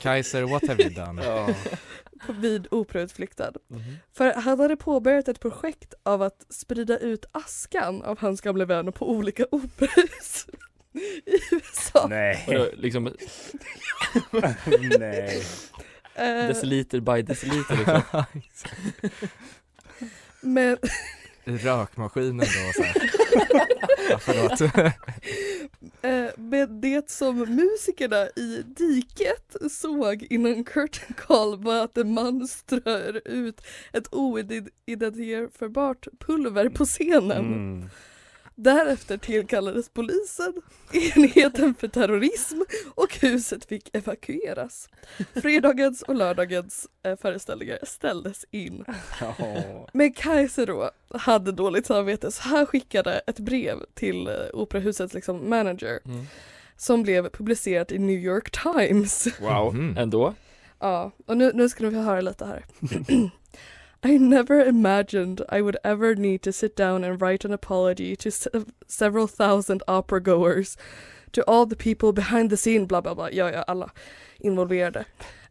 Kaiser, 0.00 0.42
what 0.42 0.68
have 0.68 0.82
you 0.82 0.94
done? 0.94 1.54
vid 2.28 2.66
operautflykten. 2.70 3.54
Mhm. 3.68 3.96
För 4.12 4.34
han 4.34 4.60
hade 4.60 4.76
påbörjat 4.76 5.28
ett 5.28 5.40
projekt 5.40 5.94
av 6.02 6.22
att 6.22 6.46
sprida 6.48 6.98
ut 6.98 7.24
askan 7.32 8.02
av 8.02 8.18
hans 8.18 8.40
gamla 8.40 8.64
vän 8.64 8.92
på 8.92 9.10
olika 9.10 9.46
operahus 9.50 10.46
i 11.26 11.38
USA. 11.50 12.06
Nej. 12.08 12.44
Vadå, 12.46 12.66
liksom 12.76 13.04
Nej. 14.98 15.42
Eh, 16.14 16.48
deciliter 16.48 17.00
by 17.00 17.22
deciliter 17.22 17.76
liksom. 17.76 18.24
men 20.40 20.76
I 21.44 21.50
rökmaskinen 21.50 22.38
då 22.38 22.72
så 22.74 22.82
här. 22.82 23.10
ja, 24.10 24.18
förlåt. 24.18 24.72
Eh, 26.02 26.30
med 26.36 26.70
det 26.70 27.10
som 27.10 27.36
musikerna 27.38 28.26
i 28.36 28.62
diket 28.66 29.56
såg 29.70 30.26
innan 30.30 30.64
curtain 30.64 31.14
call 31.16 31.62
var 31.62 31.84
att 31.84 31.96
en 31.96 32.14
man 32.14 32.48
strör 32.48 33.22
ut 33.24 33.60
ett 33.92 34.14
oidentifierbart 34.14 36.06
pulver 36.26 36.68
på 36.68 36.84
scenen. 36.84 37.30
Mm. 37.30 37.90
Därefter 38.56 39.16
tillkallades 39.16 39.88
polisen, 39.88 40.52
enheten 40.92 41.74
för 41.74 41.88
terrorism 41.88 42.60
och 42.94 43.14
huset 43.20 43.64
fick 43.64 43.96
evakueras. 43.96 44.88
Fredagens 45.42 46.02
och 46.02 46.14
lördagens 46.14 46.88
eh, 47.02 47.16
föreställningar 47.16 47.78
ställdes 47.82 48.44
in. 48.50 48.84
Men 49.92 50.12
Kaiser 50.12 50.66
då 50.66 50.90
hade 51.10 51.52
dåligt 51.52 51.86
samvete 51.86 52.30
så 52.32 52.42
han 52.42 52.66
skickade 52.66 53.18
ett 53.26 53.38
brev 53.38 53.76
till 53.94 54.28
eh, 54.28 54.34
operahusets 54.52 55.14
liksom 55.14 55.50
manager 55.50 55.98
Mm. 56.04 56.26
som 56.76 57.02
blev 57.02 57.28
publicerat 57.30 57.92
i 57.92 57.98
New 57.98 58.18
York 58.18 58.50
Times. 58.62 59.28
Wow, 59.40 59.74
Mhm. 59.74 59.96
ändå? 59.98 60.34
Ja, 60.80 61.10
och 61.26 61.36
nu, 61.36 61.50
nu 61.54 61.68
ska 61.68 61.84
ni 61.84 61.90
få 61.90 61.96
höra 62.00 62.20
lite 62.20 62.44
här. 62.46 62.64
I 64.06 64.18
never 64.18 64.60
imagined 64.60 65.40
I 65.48 65.62
would 65.62 65.78
ever 65.82 66.14
need 66.14 66.42
to 66.42 66.52
sit 66.52 66.76
down 66.76 67.04
and 67.04 67.18
write 67.18 67.46
an 67.46 67.54
apology 67.54 68.14
to 68.16 68.30
se- 68.30 68.50
several 68.86 69.26
thousand 69.26 69.82
opera 69.88 70.20
goers, 70.20 70.76
to 71.32 71.42
all 71.48 71.64
the 71.64 71.74
people 71.74 72.12
behind 72.12 72.50
the 72.50 72.58
scene, 72.58 72.84
blah 72.84 73.00
blah 73.00 73.14
blah, 73.14 73.30
ja 73.32 73.48
ja, 73.48 73.64
alla 73.66 73.92
involverade. 74.44 75.06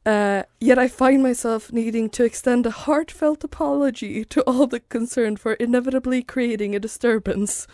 Uh, 0.05 0.43
yet 0.61 0.77
I 0.77 0.87
find 0.87 1.23
myself 1.23 1.73
needing 1.73 2.11
to 2.11 2.23
extend 2.23 2.67
a 2.67 2.71
heartfelt 2.71 3.43
apology 3.43 4.23
to 4.25 4.43
all 4.43 4.67
the 4.67 4.81
concerned 4.81 5.39
for 5.39 5.53
inevitably 5.53 6.21
creating 6.21 6.75
a 6.75 6.79
disturbance. 6.79 7.65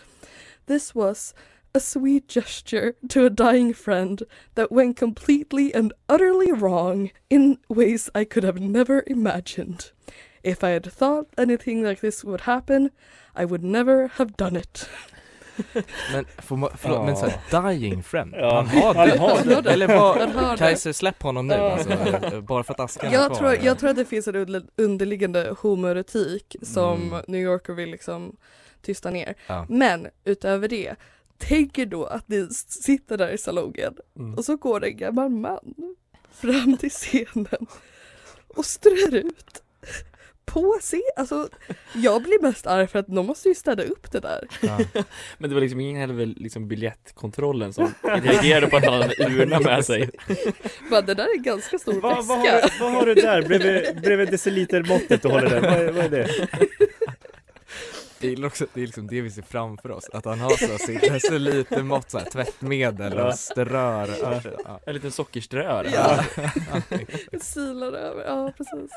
This 0.67 0.95
was 0.95 1.33
a 1.75 1.81
sweet 1.81 2.29
gesture 2.29 2.95
to 3.09 3.25
a 3.25 3.29
dying 3.29 3.73
friend 3.73 4.23
that 4.55 4.71
went 4.71 4.95
completely 4.95 5.73
and 5.73 5.91
utterly 6.07 6.53
wrong 6.53 7.11
in 7.29 7.57
ways 7.67 8.09
I 8.15 8.23
could 8.23 8.43
have 8.43 8.61
never 8.61 9.03
imagined. 9.07 9.91
If 10.43 10.63
I 10.63 10.67
had 10.73 10.91
thought 10.93 11.27
anything 11.39 11.83
like 11.83 12.01
this 12.01 12.23
would 12.23 12.41
happen, 12.41 12.89
I 13.39 13.45
would 13.45 13.63
never 13.63 14.09
have 14.13 14.31
done 14.37 14.59
it. 14.59 14.89
Men, 16.13 16.25
får 16.37 16.57
man, 16.57 16.69
förlåt, 16.77 17.05
men 17.05 17.17
såhär 17.17 17.71
dying 17.71 18.03
friend, 18.03 18.33
Ja, 18.37 18.55
han 18.55 18.67
har 18.67 18.93
han 18.95 19.07
dött. 19.07 19.19
har 19.19 19.61
det. 19.61 19.71
Eller 19.71 19.87
Han 19.87 20.33
vad, 20.35 20.51
det. 20.51 20.57
Kaiser 20.57 20.93
släpp 20.93 21.21
honom 21.23 21.47
nu 21.47 21.53
Ja. 21.53 21.71
alltså, 21.71 22.41
bara 22.41 22.63
för 22.63 22.73
att 22.73 22.79
askan 22.79 23.09
är 23.09 23.13
Jag 23.13 23.27
kvar. 23.27 23.37
tror, 23.37 23.65
jag 23.65 23.79
tror 23.79 23.89
att 23.89 23.95
det 23.95 24.05
finns 24.05 24.27
en 24.27 24.35
under- 24.35 24.63
underliggande 24.75 25.55
homoerotik 25.59 26.55
som 26.61 27.01
Mm. 27.13 27.23
New 27.27 27.41
Yorker 27.41 27.73
vill 27.73 27.89
liksom 27.91 28.35
tysta 28.81 29.09
ner. 29.09 29.35
Ja. 29.47 29.65
Men 29.69 30.07
utöver 30.23 30.67
det, 30.67 30.95
tänk 31.37 31.77
er 31.77 31.85
då 31.85 32.05
att 32.05 32.27
ni 32.27 32.47
sitter 32.67 33.17
där 33.17 33.29
i 33.29 33.37
salongen 33.37 33.93
Mm. 34.17 34.33
och 34.35 34.45
så 34.45 34.55
går 34.57 34.85
en 34.85 34.97
gammal 34.97 35.29
man 35.29 35.73
fram 36.31 36.77
till 36.77 36.91
scenen 36.91 37.67
och 38.47 38.65
strör 38.65 39.15
ut 39.15 39.63
på 40.53 40.77
scen. 40.81 41.01
Alltså, 41.15 41.49
jag 41.93 42.23
blir 42.23 42.41
mest 42.41 42.67
arg 42.67 42.87
för 42.87 42.99
att 42.99 43.07
de 43.07 43.25
måste 43.25 43.49
ju 43.49 43.55
städa 43.55 43.83
upp 43.83 44.11
det 44.11 44.19
där. 44.19 44.47
Men 45.37 45.49
det 45.49 45.53
var 45.53 45.61
liksom 45.61 45.79
ingen 45.79 45.97
heller 46.01 46.25
liksom 46.25 46.67
biljettkontrollen 46.67 47.73
som 47.73 47.93
reagerade 48.03 48.67
på 48.67 48.77
att 48.77 48.85
han 48.85 49.01
hade 49.01 49.15
urna 49.25 49.59
med 49.59 49.85
sig 49.85 50.09
Men 50.91 51.05
det 51.05 51.13
där 51.13 51.23
är 51.23 51.37
ganska 51.37 51.79
stor 51.79 51.93
Vad, 52.01 52.15
väska. 52.15 52.33
vad, 52.33 52.39
har, 52.39 52.79
vad 52.79 52.91
har 52.93 53.05
du 53.05 53.13
där 53.13 53.41
bredvid, 53.41 54.01
bredvid 54.01 54.29
decilitermåttet 54.29 55.21
du 55.21 55.27
håller 55.29 55.49
där? 55.49 55.61
Vad, 55.61 55.95
vad 55.95 56.05
är 56.05 56.09
det? 56.09 56.47
Jag 58.21 58.29
gillar 58.29 58.47
också 58.47 58.63
att 58.63 58.69
det 58.73 58.81
är 58.81 58.85
liksom 58.85 59.07
det 59.07 59.21
vi 59.21 59.31
ser 59.31 59.41
framför 59.41 59.91
oss, 59.91 60.09
att 60.13 60.25
han 60.25 60.39
har 60.39 60.49
så 60.49 60.77
sitt 60.77 61.01
decilitermått 61.01 62.11
såhär 62.11 62.25
tvättmedel 62.25 63.13
Ja. 63.17 63.27
och 63.27 63.35
strör. 63.35 64.09
Ja. 64.65 64.79
En 64.85 64.93
liten 64.93 65.11
sockerströare 65.11 65.89
Ja. 65.93 66.23
Silar 67.41 67.93
över, 67.93 68.23
ja 68.25 68.53
precis. 68.57 68.91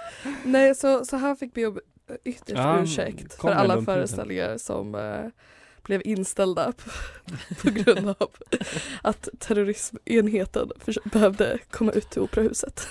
Nej 0.44 0.74
så, 0.74 1.04
så 1.04 1.16
han 1.16 1.36
fick 1.36 1.54
be 1.54 1.66
om 1.66 1.80
ytterst 2.24 2.50
Ja, 2.58 2.82
ursäkt 2.82 3.34
för 3.40 3.48
alla 3.50 3.82
föreställningar 3.82 4.58
som 4.58 4.94
eh, 4.94 5.24
blev 5.82 6.02
inställda 6.04 6.72
på, 6.72 6.90
på 7.62 7.70
grund 7.70 8.08
av 8.08 8.28
att 9.02 9.28
terrorismenheten 9.38 10.70
behövde 11.04 11.58
komma 11.70 11.92
ut 11.92 12.10
till 12.10 12.22
operahuset. 12.22 12.88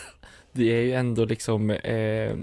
Det 0.52 0.64
är 0.72 0.82
ju 0.82 0.94
ändå 0.94 1.26
liksom 1.26 1.70
eh, 1.70 2.36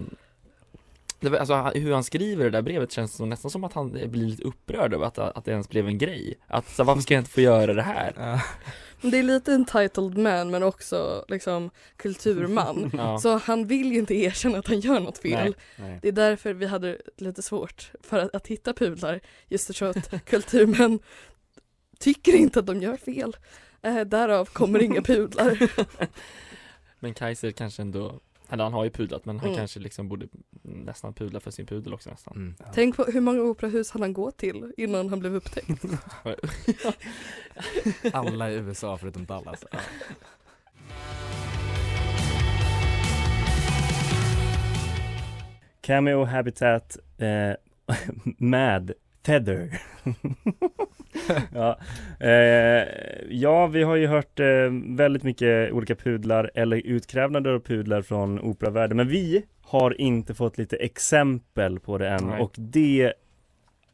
alltså, 1.25 1.55
hur 1.55 1.93
han 1.93 2.05
skriver 2.05 2.45
det 2.45 2.51
där 2.51 2.63
brevet 2.63 2.93
känns 2.93 3.15
som, 3.15 3.29
nästan 3.29 3.51
som 3.51 3.65
att 3.65 3.73
han 3.73 3.91
blir 3.91 4.27
lite 4.27 4.43
upprörd 4.43 4.95
över 4.95 5.07
att, 5.07 5.19
att 5.19 5.45
det 5.45 5.51
ens 5.51 5.69
blev 5.69 5.87
en 5.89 5.99
grej. 5.99 6.39
Att 6.47 6.69
så, 6.69 6.85
varför 6.85 7.03
ska 7.03 7.15
jag 7.15 7.21
inte 7.21 7.31
få 7.31 7.41
göra 7.41 7.75
det 7.75 7.83
här? 7.83 8.41
Det 9.01 9.19
är 9.19 9.23
lite 9.23 9.53
entitled 9.53 10.19
man 10.19 10.51
men 10.51 10.63
också 10.63 11.25
liksom 11.29 11.71
kulturman. 11.97 12.91
Ja. 12.99 13.19
Så 13.19 13.39
han 13.39 13.67
vill 13.67 13.93
ju 13.93 13.99
inte 13.99 14.15
erkänna 14.15 14.59
att 14.59 14.67
han 14.67 14.81
gör 14.81 15.01
något 15.01 15.19
fel. 15.19 15.55
Nej, 15.77 15.89
nej. 15.89 15.99
Det 16.03 16.09
är 16.09 16.13
därför 16.13 16.55
vi 16.55 16.67
hade 16.67 16.99
lite 17.17 17.43
svårt 17.43 17.91
för 18.03 18.19
att, 18.19 18.35
att 18.35 18.47
hitta 18.47 18.73
pudlar. 18.73 19.21
Just 19.49 19.71
eftersom 19.71 19.91
att 19.91 20.25
kulturmän 20.25 20.99
tycker 21.99 22.35
inte 22.35 22.59
att 22.59 22.67
de 22.67 22.83
gör 22.83 22.97
fel. 22.97 23.37
Eh, 23.83 24.01
därav 24.01 24.45
kommer 24.45 24.83
inga 24.83 25.03
pudlar. 25.03 25.71
Men 27.01 27.15
Kaiser 27.15 27.51
kanske 27.51 27.83
ändå, 27.83 28.21
eller 28.49 28.65
han 28.65 28.73
har 28.73 28.85
ju 28.85 28.91
pudlat 28.91 29.25
men 29.25 29.39
han 29.39 29.49
Mm. 29.49 29.59
kanske 29.59 29.81
liksom 29.81 30.09
borde 30.09 30.29
nästan 30.63 31.15
pudla 31.15 31.41
för 31.41 31.51
sin 31.51 31.67
pudel 31.67 31.95
också 31.95 32.11
nästan. 32.11 32.37
Mm. 32.37 32.55
Tänk 32.75 32.97
på 32.97 33.05
hur 33.05 33.21
många 33.21 33.41
operahus 33.43 33.91
han 33.91 34.13
gå 34.13 34.31
till 34.31 34.73
innan 34.77 35.09
han 35.09 35.21
blev 35.21 35.35
upptäckt. 35.35 35.85
Alla 38.13 38.51
i 38.51 38.55
USA 38.55 38.99
förutom 38.99 39.25
Dallas. 39.27 39.65
Ja. 39.73 39.79
Cameo 45.81 46.25
Habitat 46.25 46.97
eh, 47.19 47.53
med 48.39 48.93
Feather. 49.27 49.83
ja. 51.55 51.79
Eh, 52.21 52.89
ja, 53.31 53.67
vi 53.67 53.83
har 53.83 53.97
ju 53.97 54.07
hört 54.07 54.41
eh, 54.41 54.47
väldigt 54.97 55.23
mycket 55.23 55.73
olika 55.73 55.95
pudlar 55.95 56.51
eller 56.55 56.77
utkrävnader 56.87 57.51
av 57.51 57.61
pudlar 57.61 58.03
från 58.03 58.41
operavärlden, 58.41 58.97
men 58.97 59.09
vi 59.09 59.43
har 59.63 60.01
inte 60.01 60.35
fått 60.35 60.59
lite 60.59 60.77
exempel 60.77 61.81
på 61.81 61.99
det 61.99 62.09
än 62.09 62.27
Nej. 62.27 62.41
och 62.41 62.53
det 62.57 63.13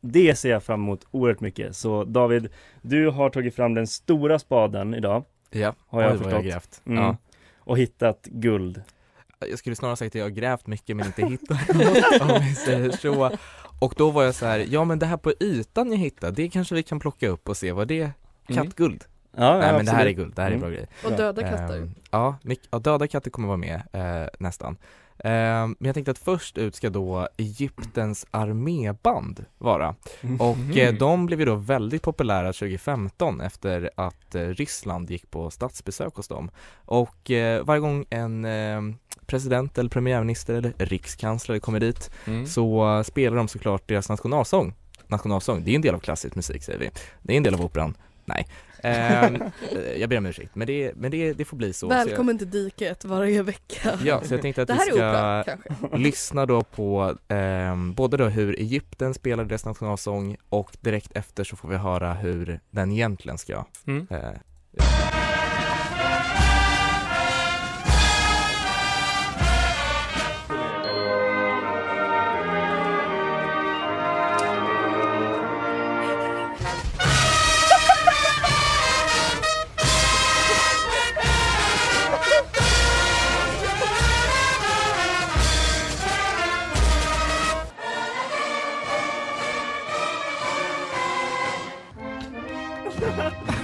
det 0.01 0.35
ser 0.35 0.51
jag 0.51 0.63
fram 0.63 0.83
emot 0.83 1.07
oerhört 1.11 1.41
mycket. 1.41 1.77
Så 1.77 2.05
David, 2.05 2.49
du 2.83 3.09
har 3.11 3.31
tagit 3.31 3.55
fram 3.55 3.75
den 3.75 3.87
stora 3.87 4.39
spaden 4.39 4.95
idag. 4.95 5.25
Ja, 5.51 5.75
har 5.87 6.03
jag 6.03 6.11
oj, 6.11 6.17
jag 6.17 6.25
förstått. 6.25 6.45
grävt. 6.45 6.83
Mm. 6.87 7.03
Ja. 7.03 7.17
Och 7.59 7.79
hittat 7.79 8.25
guld. 8.25 8.83
Jag 9.51 9.59
skulle 9.59 9.77
snarare 9.77 9.97
sagt 9.97 10.09
att 10.11 10.15
jag 10.15 10.25
har 10.25 10.31
grävt 10.31 10.67
mycket 10.67 10.97
men 10.97 11.07
inte 11.07 11.27
hittat 11.27 11.69
något 11.75 12.21
om 12.31 12.41
vi 12.43 12.55
säger 12.55 12.91
så. 12.91 13.31
Och 13.79 13.95
då 13.97 14.11
var 14.11 14.23
jag 14.23 14.35
så 14.35 14.47
här, 14.47 14.67
ja 14.71 14.85
men 14.85 14.99
det 14.99 15.07
här 15.07 15.17
på 15.17 15.33
ytan 15.41 15.91
jag 15.91 15.99
hittade, 15.99 16.33
det 16.43 16.49
kanske 16.49 16.75
vi 16.75 16.83
kan 16.83 17.01
plocka 17.01 17.29
upp 17.29 17.49
och 17.49 17.57
se 17.57 17.73
vad 17.73 17.89
det 17.89 18.01
är. 18.01 18.13
Mm. 18.49 18.65
Kattguld. 18.65 19.05
Ja, 19.37 19.59
Nej 19.59 19.73
men 19.73 19.85
det 19.87 19.93
här 19.93 20.07
är 20.07 20.11
guld, 20.11 20.33
det 20.37 20.43
här 20.43 20.49
är 20.49 20.53
Mm. 20.55 20.61
bra 20.61 20.71
grejer. 20.71 20.89
Och 21.05 21.13
döda 21.13 21.43
katter. 21.43 21.77
Ehm, 21.79 21.95
ja, 22.11 22.37
mycket, 22.43 22.69
ja, 22.71 22.79
döda 22.79 23.07
katter 23.07 23.31
kommer 23.31 23.49
vara 23.49 23.57
med 23.59 23.83
eh, 23.93 24.29
nästan. 24.39 24.77
Ehm, 25.19 25.77
men 25.79 25.87
jag 25.87 25.95
tänkte 25.95 26.11
att 26.11 26.19
först 26.19 26.59
ut 26.59 26.75
ska 26.75 26.91
då 26.91 27.29
Egyptens 27.37 28.27
arméband 28.31 29.45
vara. 29.59 29.95
Och 30.39 30.77
eh, 30.77 30.95
de 30.95 31.27
blev 31.27 31.41
ju 31.41 31.47
då 31.47 31.55
väldigt 31.55 32.03
populära 32.03 32.53
2015 32.53 33.41
efter 33.41 33.91
att 33.97 34.35
eh, 34.35 34.41
Ryssland 34.49 35.11
gick 35.11 35.31
på 35.31 35.51
statsbesök 35.51 36.15
hos 36.15 36.29
dem. 36.29 36.51
Och 36.85 37.31
eh, 37.31 37.65
varje 37.65 37.81
gång 37.81 38.05
en 38.11 38.45
eh, 38.45 38.81
president 39.27 39.79
eller 39.79 39.91
premiärminister 39.91 40.55
eller 40.55 40.73
rikskansler 40.79 41.59
kommer 41.59 41.81
dit 41.81 42.11
Mm. 42.27 42.47
så 42.47 43.03
spelar 43.07 43.37
de 43.37 43.49
såklart 43.49 43.89
deras 43.89 44.09
nationalsång. 44.09 44.75
Nationalsång, 45.09 45.65
det 45.65 45.71
är 45.71 45.75
en 45.75 45.83
del 45.83 45.95
av 45.95 45.99
klassisk 45.99 46.35
musik 46.35 46.63
säger 46.63 46.79
vi. 46.79 46.91
Det 47.23 47.33
är 47.33 47.37
en 47.37 47.43
del 47.43 47.55
av 47.55 47.61
operan. 47.65 47.97
Nej. 48.25 48.47
Eh, 48.83 49.31
jag 50.01 50.09
ber 50.11 50.19
om 50.19 50.27
ursäkt, 50.27 50.55
men 50.55 50.67
det, 50.67 50.93
men 50.97 51.11
det, 51.11 51.33
det 51.33 51.45
får 51.45 51.57
bli 51.57 51.73
så. 51.73 51.89
så 51.91 51.95
jag- 51.97 52.07
Välkommen 52.07 52.39
till 52.39 52.51
diket 52.51 53.05
varje 53.05 53.43
vecka. 53.43 53.99
Ja, 54.05 54.21
så 54.25 54.35
jag 54.35 54.43
tänkte 54.43 54.63
att 54.63 54.69
det 54.69 54.75
vi 54.75 54.81
ska 54.81 54.93
opera 54.95 55.45
lyssna 55.97 56.47
då 56.47 56.63
på 56.63 57.15
ehm, 57.29 57.95
både 57.95 58.17
då 58.17 58.25
hur 58.25 58.61
Egypten 58.61 59.15
spelar 59.15 59.45
deras 59.45 59.65
nationalsång 59.65 60.37
och 60.49 60.71
direkt 60.81 61.13
efter 61.17 61.45
så 61.45 61.57
får 61.57 61.69
vi 61.69 61.77
höra 61.77 62.15
hur 62.15 62.61
den 62.71 62.93
egentligen 62.93 63.39
ska 63.39 63.65
Mm. 63.87 64.07
eh, 64.11 64.19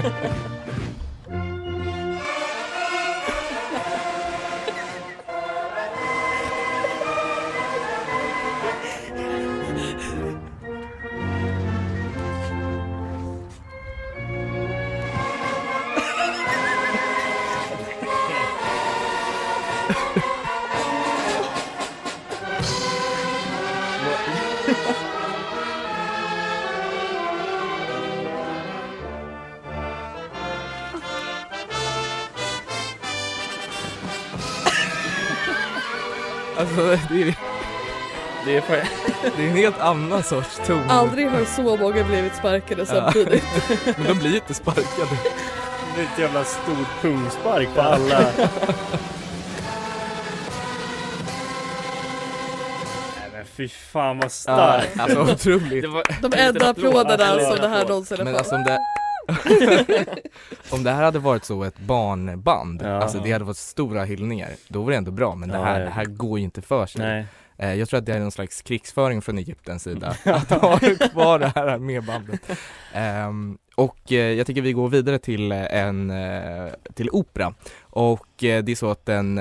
ha. 20.20 20.31
Det 37.10 37.22
är, 37.22 37.34
det 38.44 38.56
är, 38.56 38.62
det 39.36 39.42
är 39.44 39.48
en 39.48 39.56
helt 39.56 39.80
annan 39.80 40.22
sorts 40.22 40.60
ton. 40.66 40.90
Aldrig 40.90 41.30
har 41.30 41.44
så 41.44 41.62
många 41.62 42.04
blivit 42.04 42.36
sparkade 42.36 42.86
samtidigt. 42.86 43.44
men 43.96 44.06
de 44.06 44.14
blir 44.18 44.30
ju 44.30 44.36
inte 44.36 44.54
sparkade. 44.54 45.18
Det 45.94 46.00
är 46.00 46.04
ett 46.04 46.18
jävla 46.18 46.44
stort 46.44 46.88
pungspark 47.02 47.68
på 47.74 47.80
alla. 47.80 48.20
Nej 53.20 53.30
men 53.32 53.44
fy 53.56 53.68
fan 53.68 54.16
vad 54.18 54.24
Ja, 54.24 54.28
starkt. 54.28 55.00
alltså 55.00 55.20
otroligt. 55.32 55.82
Det 55.82 55.88
var- 55.88 56.04
De 56.30 56.32
enda 56.38 56.68
applåderna 56.70 57.38
som 57.40 57.56
det 57.60 57.68
här 57.68 57.84
någonsin 57.88 58.16
har 58.18 58.24
Men 58.24 58.34
fått. 58.34 58.38
alltså 58.40 58.54
om 58.54 58.64
det 58.64 58.78
Om 60.70 60.84
det 60.84 60.90
här 60.90 61.02
hade 61.02 61.18
varit 61.18 61.44
så 61.44 61.64
ett 61.64 61.78
barnband, 61.78 62.82
Ja. 62.82 62.88
alltså 62.88 63.18
det 63.18 63.32
hade 63.32 63.44
varit 63.44 63.56
stora 63.56 64.04
hyllningar, 64.04 64.50
då 64.68 64.82
var 64.82 64.90
det 64.90 64.96
ändå 64.96 65.10
bra 65.10 65.34
men 65.34 65.48
det 65.48 65.58
här, 65.58 65.78
ja. 65.80 65.84
det 65.84 65.90
här 65.90 66.04
går 66.04 66.38
ju 66.38 66.44
inte 66.44 66.62
för 66.62 66.86
sig 66.86 67.00
Nej. 67.00 67.26
Eh, 67.56 67.74
jag 67.74 67.88
tror 67.88 67.98
att 67.98 68.06
det 68.06 68.14
är 68.14 68.20
någon 68.20 68.30
slags 68.30 68.62
krigsföring 68.62 69.22
från 69.22 69.38
Egyptens 69.38 69.82
sida 69.82 70.16
att 70.24 70.50
ha 70.50 70.78
kvar 71.12 71.38
det 71.38 71.52
här 71.54 71.78
med 71.78 72.04
bandet. 72.04 72.40
Ehm, 72.92 73.58
och 73.74 74.12
eh, 74.12 74.32
jag 74.32 74.46
tycker 74.46 74.62
vi 74.62 74.72
går 74.72 74.88
vidare 74.88 75.18
till 75.18 75.52
en, 75.52 76.10
eh, 76.10 76.72
till 76.94 77.10
opera. 77.10 77.54
Och 77.80 78.26
det 78.38 78.68
är 78.68 78.74
så 78.74 78.90
att 78.90 79.06
den 79.06 79.38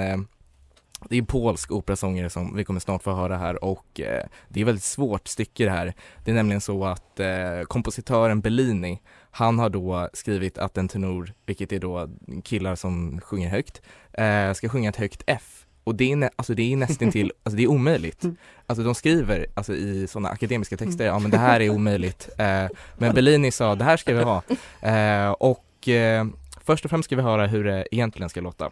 det 1.10 1.16
är 1.16 1.20
en 1.20 1.26
polsk 1.26 1.72
operasångare 1.72 2.30
som 2.30 2.56
vi 2.56 2.64
kommer 2.64 2.80
snart 2.80 3.04
få 3.04 3.14
höra 3.14 3.38
här 3.38 3.64
och 3.64 4.00
eh, 4.00 4.24
det 4.50 4.60
är 4.60 4.64
ett 4.64 4.68
väldigt 4.68 4.84
svårt 4.84 5.28
stycke 5.28 5.66
det 5.66 5.72
här. 5.72 5.94
Det 6.26 6.32
är 6.32 6.36
nämligen 6.36 6.62
så 6.62 6.86
att 6.86 7.20
eh, 7.20 7.62
kompositören 7.68 8.42
Bellini, 8.42 9.02
han 9.32 9.60
har 9.60 9.70
då 9.70 10.10
skrivit 10.14 10.58
att 10.58 10.78
en 10.78 10.88
tenor, 10.88 11.34
vilket 11.46 11.72
är 11.72 11.80
då 11.80 12.10
killar 12.44 12.76
som 12.76 13.22
sjunger 13.22 13.50
högt, 13.50 13.82
eh, 14.14 14.54
ska 14.54 14.70
sjunga 14.70 14.90
ett 14.90 14.96
högt 14.96 15.24
F. 15.28 15.66
Och 15.84 15.96
det 15.96 16.12
är, 16.12 16.16
nä- 16.16 16.30
alltså 16.36 16.54
det 16.54 16.74
är 16.74 16.78
nästan 16.78 17.12
till, 17.12 17.32
alltså 17.44 17.58
det 17.58 17.64
är 17.64 17.68
omöjligt. 17.68 18.24
Alltså 18.66 18.84
de 18.84 18.96
skriver 18.96 19.46
alltså 19.54 19.74
i 19.74 20.08
sådana 20.08 20.30
akademiska 20.30 20.78
texter, 20.78 21.06
ja 21.06 21.20
men 21.20 21.32
det 21.32 21.38
här 21.38 21.60
är 21.60 21.70
omöjligt. 21.70 22.30
Eh, 22.38 22.46
men 22.98 23.16
Bellini 23.16 23.52
sa, 23.52 23.76
det 23.76 23.84
här 23.84 23.98
ska 23.98 24.14
vi 24.16 24.24
ha. 24.24 24.42
Eh, 24.82 25.30
och 25.32 25.88
eh, 25.88 26.26
först 26.66 26.86
och 26.86 26.90
främst 26.92 27.06
ska 27.08 27.16
vi 27.16 27.22
höra 27.22 27.48
hur 27.48 27.64
det 27.64 27.88
egentligen 27.92 28.30
ska 28.30 28.42
låta. 28.42 28.70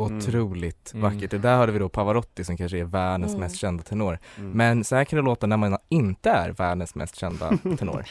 Otroligt 0.00 0.92
Mm. 0.94 1.02
vackert. 1.14 1.30
Det 1.30 1.38
där 1.38 1.56
hörde 1.56 1.72
vi 1.72 1.78
då 1.78 1.88
Pavarotti 1.88 2.44
som 2.44 2.56
kanske 2.56 2.78
är 2.78 2.84
världens 2.84 3.30
Mm. 3.32 3.40
mest 3.40 3.56
kända 3.56 3.82
tenor. 3.82 4.18
Mm. 4.38 4.50
Men 4.50 4.84
så 4.84 4.96
här 4.96 5.04
kan 5.04 5.16
det 5.16 5.22
låta 5.22 5.46
när 5.46 5.56
man 5.56 5.76
inte 5.88 6.30
är 6.30 6.50
världens 6.50 6.94
mest 6.94 7.16
kända 7.16 7.48
tenor. 7.78 8.04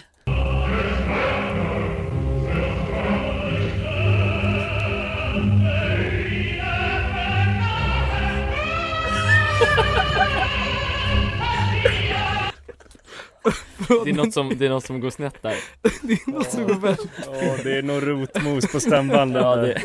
Det 14.03 14.09
är 14.09 14.13
något 14.13 14.33
som, 14.33 14.53
det 14.57 14.65
är 14.65 14.69
något 14.69 14.85
som 14.85 14.99
går 14.99 15.09
snett 15.09 15.41
där. 15.41 15.55
det 16.01 16.13
är 16.13 16.31
något 16.31 16.51
som 16.51 16.67
går 16.67 16.75
väldigt 16.75 17.09
Ja, 17.25 17.55
det 17.63 17.77
är 17.77 17.81
nog 17.81 18.07
rotmos 18.07 18.71
på 18.71 18.79
stämbandet. 18.79 19.41
Ja, 19.41 19.55
det- 19.55 19.81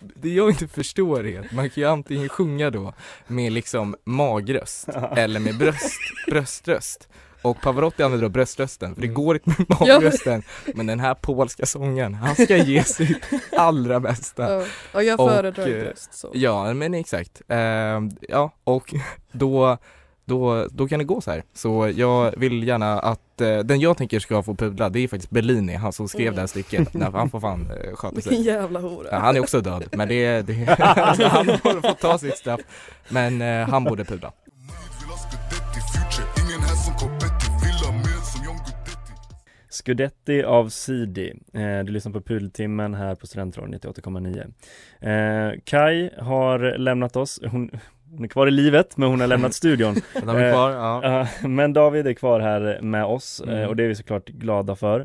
Det 0.00 0.28
jag 0.28 0.50
inte 0.50 0.68
förstår 0.68 1.26
är 1.26 1.40
att 1.40 1.52
man 1.52 1.70
kan 1.70 1.82
ju 1.82 1.88
antingen 1.88 2.28
sjunga 2.28 2.70
då 2.70 2.94
med 3.26 3.52
liksom 3.52 3.96
magröst 4.04 4.88
eller 5.16 5.40
med 5.40 5.58
bröst, 5.58 6.00
bröströst. 6.30 7.08
Och 7.42 7.60
Pavarotti 7.60 8.02
använder 8.02 8.26
då 8.26 8.30
bröströsten, 8.30 8.94
för 8.94 9.02
det 9.02 9.08
går 9.08 9.36
inte 9.36 9.54
med 9.58 9.80
magrösten. 9.80 10.42
Men 10.74 10.86
den 10.86 11.00
här 11.00 11.14
polska 11.14 11.66
sångaren, 11.66 12.14
han 12.14 12.34
ska 12.34 12.56
ge 12.56 12.84
sitt 12.84 13.30
allra 13.56 14.00
bästa. 14.00 14.52
Ja, 14.52 14.64
och 14.92 15.04
jag 15.04 15.16
föredrar 15.16 15.66
eh, 15.66 15.82
bröst, 15.82 16.14
så. 16.14 16.30
Ja, 16.34 16.74
men 16.74 16.94
exakt. 16.94 17.42
Ehm, 17.48 18.10
ja, 18.28 18.52
och 18.64 18.94
då, 19.32 19.78
då, 20.30 20.66
då 20.72 20.88
kan 20.88 20.98
det 20.98 21.04
gå 21.04 21.20
så 21.20 21.30
här. 21.30 21.42
Så 21.54 21.92
jag 21.96 22.34
vill 22.36 22.68
gärna 22.68 22.98
att 23.00 23.40
eh, 23.40 23.58
den 23.58 23.80
jag 23.80 23.96
tänker 23.96 24.20
ska 24.20 24.42
få 24.42 24.54
pudla, 24.54 24.88
det 24.88 25.00
är 25.00 25.08
faktiskt 25.08 25.30
Bellini, 25.30 25.74
han 25.74 25.92
som 25.92 26.08
skrev 26.08 26.22
Mm. 26.22 26.34
det 26.34 26.40
här 26.40 26.46
stycket. 26.46 26.94
Nej, 26.94 27.08
han 27.12 27.30
får 27.30 27.40
fan 27.40 27.70
eh, 27.70 27.94
sköta 27.96 28.14
Vilken 28.14 28.32
sig. 28.32 28.42
jävla 28.42 28.80
hora. 28.80 29.08
Ja, 29.10 29.18
han 29.18 29.36
är 29.36 29.40
också 29.40 29.60
död, 29.60 29.84
men 29.92 30.08
det, 30.08 30.42
det 30.42 30.68
alltså, 30.78 31.26
han 31.26 31.48
har 31.48 31.80
fått 31.80 32.00
ta 32.00 32.18
sitt 32.18 32.36
straff. 32.36 32.60
Men 33.08 33.42
eh, 33.42 33.68
han 33.68 33.84
borde 33.84 34.04
pudla. 34.04 34.32
Scudetti 39.70 40.42
av 40.42 40.68
Sidi. 40.68 41.32
Eh, 41.54 41.84
du 41.84 41.92
lyssnar 41.92 42.12
på 42.12 42.20
Pudeltimmen 42.20 42.94
här 42.94 43.14
på 43.14 43.26
Studentradion 43.26 43.74
98,9. 43.74 44.52
Eh, 45.00 45.60
Kai 45.64 46.10
har 46.18 46.78
lämnat 46.78 47.16
oss. 47.16 47.40
Hon, 47.50 47.70
hon 48.10 48.24
är 48.24 48.28
kvar 48.28 48.46
i 48.46 48.50
livet, 48.50 48.96
men 48.96 49.08
hon 49.08 49.20
har 49.20 49.26
lämnat 49.26 49.54
studion. 49.54 49.94
De 50.24 50.28
är 50.36 50.52
kvar, 50.52 50.70
ja. 50.70 51.20
Eh, 51.20 51.48
men 51.48 51.72
David 51.72 52.06
är 52.06 52.12
kvar 52.12 52.40
här 52.40 52.78
med 52.82 53.04
oss 53.04 53.40
eh, 53.46 53.52
Mm. 53.52 53.68
och 53.68 53.76
det 53.76 53.84
är 53.84 53.88
vi 53.88 53.94
såklart 53.94 54.28
glada 54.28 54.76
för. 54.76 55.00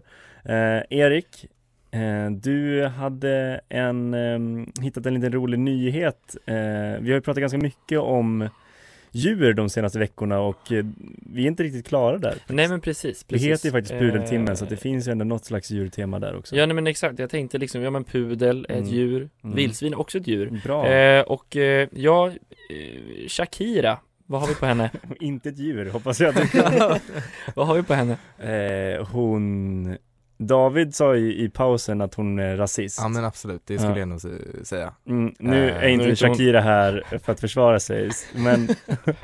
Eh, 0.45 0.81
Erik, 0.89 1.45
eh, 1.91 2.31
du 2.31 2.85
hade 2.85 3.61
en, 3.69 4.13
eh, 4.13 4.65
hittat 4.83 5.05
en 5.05 5.13
liten 5.13 5.31
rolig 5.31 5.59
nyhet. 5.59 6.35
Eh, 6.45 6.53
vi 6.99 7.09
har 7.09 7.15
ju 7.15 7.21
pratat 7.21 7.41
ganska 7.41 7.57
mycket 7.57 7.99
om 7.99 8.49
djur 9.15 9.53
de 9.53 9.69
senaste 9.69 9.99
veckorna 9.99 10.39
och 10.39 10.71
eh, 10.71 10.85
vi 11.33 11.43
är 11.43 11.47
inte 11.47 11.63
riktigt 11.63 11.87
klara 11.87 12.17
där. 12.17 12.35
Nej 12.47 12.67
men 12.67 12.81
precis, 12.81 13.23
Det 13.23 13.27
precis. 13.33 13.47
heter 13.47 13.65
ju 13.65 13.71
faktiskt 13.71 13.93
Pudeltimmen 13.99 14.57
så 14.57 14.63
att 14.63 14.69
det 14.69 14.75
Eh, 14.75 14.79
finch 14.79 15.05
ju 15.07 15.11
ändå 15.11 15.25
något 15.25 15.45
slags 15.45 15.71
djurtema 15.71 16.19
där 16.19 16.35
också. 16.37 16.55
Ja 16.55 16.65
nej, 16.65 16.75
men 16.75 16.87
exakt, 16.87 17.19
jag 17.19 17.29
tänkte 17.29 17.57
liksom, 17.57 17.81
ja 17.81 17.89
men 17.89 18.03
pudel, 18.03 18.65
ett 18.69 18.71
Mm. 18.77 18.89
djur, 18.89 19.29
Mm. 19.43 19.55
vildsvin 19.55 19.93
är 19.93 19.99
också 19.99 20.17
ett 20.17 20.27
djur. 20.27 20.61
Bra. 20.63 20.87
Eh, 20.87 21.21
och 21.21 21.55
eh, 21.57 21.87
ja, 21.91 22.27
eh, 22.27 23.27
Shakira, 23.27 23.97
vad 24.25 24.41
har 24.41 24.47
vi 24.47 24.55
på 24.55 24.65
henne? 24.65 24.89
Inte 25.19 25.49
ett 25.49 25.57
djur 25.59 25.89
hoppas 25.89 26.19
jag 26.21 26.33
Vad 27.55 27.67
har 27.67 27.75
vi 27.75 27.83
på 27.83 27.93
henne? 27.93 28.17
Eh, 28.39 29.07
hon 29.07 29.97
David 30.37 30.95
sa 30.95 31.15
i, 31.15 31.43
i 31.43 31.49
pausen 31.49 32.01
att 32.01 32.13
hon 32.15 32.39
är 32.39 32.57
rasist 32.57 32.99
Ja 33.01 33.07
men 33.07 33.25
absolut, 33.25 33.61
det 33.65 33.77
skulle 33.77 33.93
Ja. 33.93 33.99
jag 33.99 34.07
nog 34.07 34.21
säga. 34.63 34.93
Mm, 35.07 35.33
nu 35.39 35.69
Eh, 35.69 35.75
är 35.83 35.87
inte 35.87 36.05
nu 36.05 36.11
är 36.11 36.27
hon- 36.27 36.35
Shakira 36.35 36.61
här 36.61 37.03
för 37.23 37.31
att 37.31 37.39
försvara 37.39 37.79
sig, 37.79 38.09
men 38.35 38.67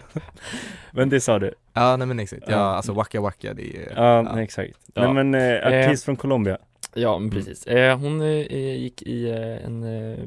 Men 0.92 1.10
det 1.10 1.22
sa 1.22 1.40
du? 1.40 1.54
Ja 1.74 1.98
nej 1.98 2.08
men 2.08 2.20
exakt, 2.20 2.44
ja 2.48 2.58
alltså 2.58 2.94
Waka 2.94 3.22
Waka 3.22 3.54
det 3.54 3.78
är 3.78 3.94
Ja, 3.96 4.22
nej, 4.22 4.44
exakt. 4.44 4.74
Ja. 4.94 5.14
Nej 5.14 5.24
men 5.24 5.34
eh, 5.36 5.68
artist 5.88 6.04
Eh, 6.04 6.06
från 6.06 6.16
Colombia 6.16 6.58
Ja, 6.94 7.20
men 7.20 7.30
precis. 7.30 7.68
Eh, 7.68 7.98
hon 8.00 8.22
eh, 8.22 8.78
gick 8.78 9.02
i 9.02 9.30
eh, 9.30 9.66
en 9.66 9.84
eh, 9.84 10.20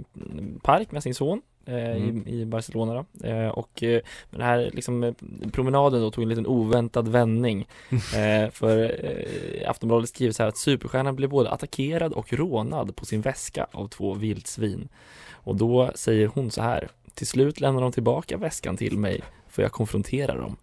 park 0.62 0.92
med 0.92 1.02
sin 1.02 1.14
son 1.14 1.38
eh, 1.38 1.42
Mm. 1.66 2.24
i, 2.26 2.40
i 2.40 2.46
Barcelona 2.46 2.94
då. 2.94 3.28
Eh, 3.28 3.48
och 3.48 3.82
eh, 3.82 4.00
den 4.30 4.40
här 4.40 4.70
liksom, 4.72 5.04
eh, 5.04 5.12
promenaden 5.52 6.00
då 6.00 6.10
tog 6.10 6.22
en 6.22 6.28
liten 6.28 6.46
oväntad 6.46 7.08
vändning. 7.08 7.66
eh, 7.90 8.50
för 8.50 9.04
eh, 9.04 9.70
Aftonbladet 9.70 10.08
skriver 10.08 10.32
så 10.32 10.42
här 10.42 10.48
att 10.48 10.56
superstjärnan 10.56 11.16
blev 11.16 11.30
både 11.30 11.50
attackerad 11.50 12.12
och 12.12 12.32
rånad 12.32 12.96
på 12.96 13.04
sin 13.06 13.20
väska 13.20 13.66
av 13.72 13.88
två 13.88 14.14
vildsvin. 14.14 14.88
Och 15.32 15.56
då 15.56 15.90
säger 15.94 16.26
hon 16.26 16.50
så 16.50 16.62
här, 16.62 16.88
till 17.14 17.26
slut 17.26 17.60
lämnar 17.60 17.82
de 17.82 17.92
tillbaka 17.92 18.36
väskan 18.36 18.76
till 18.76 18.98
mig 18.98 19.20
för 19.48 19.62
jag 19.62 19.72
konfronterar 19.72 20.38
dem. 20.38 20.56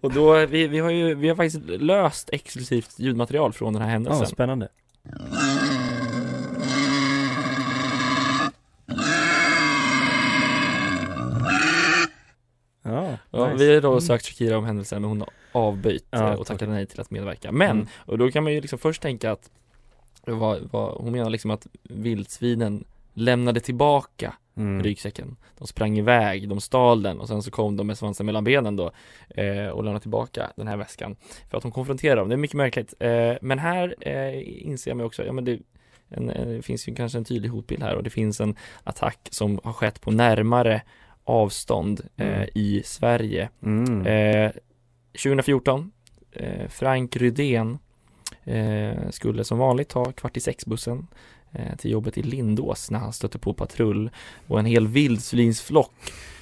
och 0.00 0.12
då, 0.12 0.46
vi, 0.46 0.66
vi 0.66 0.78
har 0.78 0.90
ju, 0.90 1.14
vi 1.14 1.28
har 1.28 1.36
faktiskt 1.36 1.64
löst 1.66 2.30
exklusivt 2.32 2.98
ljudmaterial 2.98 3.52
från 3.52 3.72
den 3.72 3.82
här 3.82 3.90
händelsen. 3.90 4.22
Ja, 4.22 4.26
spännande 4.26 4.68
Ja, 12.92 13.16
Ja, 13.30 13.52
nice. 13.52 13.64
vi 13.64 13.74
har 13.74 13.80
då 13.80 13.88
Mm. 13.88 14.00
sökt 14.00 14.26
Shakira 14.26 14.58
om 14.58 14.64
händelsen 14.64 15.02
men 15.02 15.08
hon 15.08 15.20
har 15.20 15.28
avböjt 15.52 16.06
Ja, 16.10 16.18
eh, 16.18 16.32
och 16.32 16.46
tack. 16.46 16.46
tackade 16.58 16.72
nej 16.72 16.86
till 16.86 17.00
att 17.00 17.10
medverka. 17.10 17.52
Men, 17.52 17.70
Mm. 17.70 17.86
och 17.96 18.18
då 18.18 18.30
kan 18.30 18.44
man 18.44 18.52
ju 18.52 18.60
liksom 18.60 18.78
först 18.78 19.02
tänka 19.02 19.32
att 19.32 19.50
vad, 20.26 20.68
vad, 20.72 20.94
hon 20.94 21.12
menar 21.12 21.30
liksom 21.30 21.50
att 21.50 21.66
vildsvinen 21.82 22.84
lämnade 23.14 23.60
tillbaka 23.60 24.34
Mm. 24.56 24.82
ryggsäcken. 24.82 25.36
De 25.58 25.66
sprang 25.66 25.98
iväg, 25.98 26.48
de 26.48 26.60
stal 26.60 27.02
den 27.02 27.20
och 27.20 27.28
sen 27.28 27.42
så 27.42 27.50
kom 27.50 27.76
de 27.76 27.86
med 27.86 27.98
svansen 27.98 28.26
mellan 28.26 28.44
benen 28.44 28.76
då 28.76 28.90
eh, 29.28 29.66
och 29.68 29.84
lämnade 29.84 30.00
tillbaka 30.00 30.50
den 30.56 30.68
här 30.68 30.76
väskan 30.76 31.16
för 31.50 31.56
att 31.56 31.62
hon 31.62 31.72
konfronterar 31.72 32.16
dem. 32.16 32.28
Det 32.28 32.34
är 32.34 32.36
mycket 32.36 32.56
märkligt. 32.56 32.94
Eh, 33.00 33.32
men 33.42 33.58
här 33.58 33.94
eh, 34.00 34.66
inser 34.68 34.90
jag 34.90 34.96
mig 34.96 35.06
också, 35.06 35.24
ja 35.24 35.32
men 35.32 35.44
det, 35.44 35.58
en, 36.08 36.30
en, 36.30 36.48
det 36.56 36.62
finns 36.62 36.88
ju 36.88 36.94
kanske 36.94 37.18
en 37.18 37.24
tydlig 37.24 37.48
hotbild 37.48 37.82
här 37.82 37.94
och 37.94 38.02
det 38.02 38.10
finns 38.10 38.40
en 38.40 38.56
attack 38.84 39.28
som 39.30 39.60
har 39.64 39.72
skett 39.72 40.00
på 40.00 40.10
närmare 40.10 40.82
avstånd 41.28 42.00
eh, 42.16 42.26
Mm. 42.26 42.48
i 42.54 42.82
Sverige. 42.84 43.48
Mm. 43.62 44.06
Eh, 44.06 44.52
2014, 45.22 45.90
eh, 46.32 46.68
Frank 46.68 47.16
Rydén 47.16 47.78
eh, 48.44 49.10
skulle 49.10 49.44
som 49.44 49.58
vanligt 49.58 49.88
ta 49.88 50.12
kvart 50.12 50.36
i 50.36 50.40
sex 50.40 50.66
bussen 50.66 51.06
eh, 51.52 51.76
till 51.76 51.90
jobbet 51.90 52.18
i 52.18 52.22
Lindås 52.22 52.90
när 52.90 52.98
han 52.98 53.12
stötte 53.12 53.38
på 53.38 53.52
patrull 53.54 54.10
och 54.46 54.58
en 54.58 54.66
hel 54.66 54.86
vildsvinsflock 54.88 55.92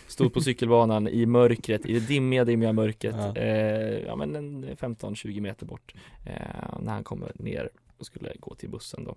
stod 0.06 0.34
på 0.34 0.40
cykelbanan 0.48 1.08
i 1.08 1.26
mörkret, 1.26 1.86
i 1.86 1.92
det 1.92 2.00
dimmiga, 2.08 2.44
dimmiga 2.44 2.72
mörkret, 2.72 3.14
Ja. 3.18 3.36
eh, 3.36 3.98
ja 4.06 4.16
men 4.16 4.36
en 4.36 4.64
15-20 4.76 5.40
meter 5.40 5.66
bort 5.66 5.94
eh, 6.24 6.32
när 6.80 6.92
han 6.92 7.04
kommer 7.04 7.32
ner 7.34 7.70
och 7.98 8.06
skulle 8.06 8.32
gå 8.40 8.54
till 8.54 8.68
bussen 8.70 9.04
då. 9.04 9.16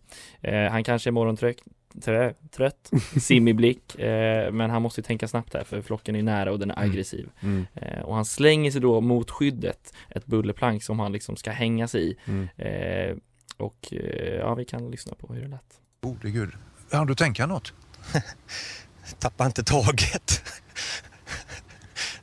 Eh, 0.49 0.71
han 0.71 0.83
kanske 0.83 1.09
är 1.09 1.11
morgontrött, 1.11 1.57
trö, 2.01 2.33
trött, 2.51 2.91
simmig 3.21 3.55
blick, 3.55 3.95
eh, 3.99 4.51
men 4.51 4.69
han 4.69 4.81
måste 4.81 5.01
ju 5.01 5.05
tänka 5.05 5.27
snabbt 5.27 5.53
här 5.53 5.63
för 5.63 5.81
flocken 5.81 6.15
är 6.15 6.23
nära 6.23 6.51
och 6.51 6.59
den 6.59 6.71
är 6.71 6.75
Mm. 6.77 6.89
aggressiv. 6.91 7.29
Mm. 7.41 7.65
Eh, 7.75 7.99
och 7.99 8.15
han 8.15 8.25
slänger 8.25 8.71
sig 8.71 8.81
då 8.81 9.01
mot 9.01 9.31
skyddet, 9.31 9.93
ett 10.09 10.25
bullerplank 10.25 10.83
som 10.83 10.99
han 10.99 11.11
liksom 11.11 11.35
ska 11.35 11.51
hänga 11.51 11.87
sig 11.87 12.11
i. 12.11 12.15
Mm. 12.25 12.47
Eh, 12.57 13.15
och 13.57 13.87
eh, 13.93 14.33
ja, 14.35 14.55
vi 14.55 14.65
kan 14.65 14.91
lyssna 14.91 15.13
på 15.15 15.33
hur 15.33 15.41
det 15.41 15.47
lät. 15.47 15.79
Gode 16.01 16.29
gud. 16.31 16.49
Hann 16.91 17.07
du 17.07 17.15
tänka 17.15 17.45
något? 17.45 17.73
Tappa 19.19 19.45
inte 19.45 19.63
taget. 19.63 20.41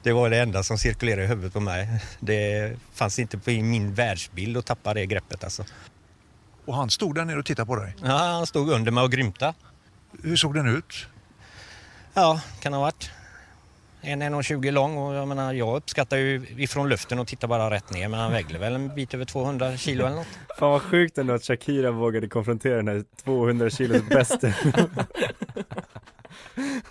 Det 0.03 0.13
var 0.13 0.31
det 0.31 0.39
enda 0.41 0.63
som 0.63 0.79
cirkulerade 0.79 1.25
i 1.25 1.27
huvudet 1.27 1.53
på 1.53 1.61
mig. 1.61 1.89
Det 2.21 2.77
fanns 2.93 3.19
inte 3.19 3.39
på 3.39 3.51
i 3.51 3.63
min 3.63 3.95
världsbild 3.95 4.57
att 4.57 4.67
tappa 4.67 4.95
det 4.95 5.07
greppet 5.07 5.45
alltså. 5.45 5.65
Och 6.67 6.75
han 6.75 6.91
stod 6.91 7.15
där 7.15 7.25
nere 7.25 7.39
och 7.39 7.45
tittade 7.45 7.67
på 7.67 7.77
dig? 7.77 7.95
Ja, 8.03 8.17
han 8.17 8.47
stod 8.47 8.71
under 8.71 8.93
mig 8.93 9.05
och 9.05 9.13
grymta. 9.13 9.55
Hur 10.23 10.37
såg 10.37 10.55
den 10.55 10.69
ut? 10.69 11.07
Ja, 12.15 12.41
kan 12.61 12.73
ha 12.73 12.81
varit 12.81 13.11
en 14.01 14.23
1,20 14.23 14.71
lång 14.71 14.97
och 14.97 15.15
jag 15.15 15.29
menar 15.29 15.53
jag 15.53 15.77
uppskattar 15.77 16.17
ju 16.17 16.47
ifrån 16.57 16.89
luften 16.89 17.19
och 17.19 17.27
tittar 17.27 17.49
bara 17.49 17.71
rätt 17.71 17.91
ner 17.93 18.09
men 18.09 18.21
han 18.21 18.33
vägde 18.33 18.59
väl 18.59 18.75
en 18.75 18.95
bit 18.95 19.15
över 19.15 19.25
200 19.25 19.77
kilo 19.77 20.07
eller 20.07 20.17
något. 20.17 20.27
Fan 20.59 20.71
vad 20.71 20.83
sjukt 20.83 21.19
ändå 21.19 21.35
att 21.35 21.45
Shakira 21.45 21.91
vågade 21.91 22.29
konfrontera 22.29 22.77
den 22.77 22.89
här 22.89 23.05
200 23.25 23.71
kilos 23.71 24.09
bästen. 24.09 24.53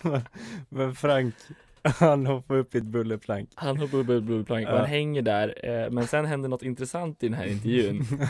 Men 0.69 0.95
Frank, 0.95 1.35
han 1.83 2.25
hoppar 2.25 2.55
upp 2.55 2.75
i 2.75 2.77
ett 2.77 2.83
bullerplank. 2.83 3.49
Han 3.55 3.77
hoppar 3.77 3.97
upp 3.97 4.09
i 4.09 4.15
ett 4.17 4.23
bullerplank 4.23 4.67
och 4.67 4.73
Ja. 4.73 4.77
han 4.77 4.85
hänger 4.89 5.21
där 5.21 5.55
eh, 5.85 5.89
Men 5.91 6.07
sen 6.07 6.25
händer 6.25 6.49
något 6.49 6.63
intressant 6.63 7.23
i 7.23 7.27
den 7.27 7.37
här 7.37 7.45
intervjun 7.45 8.07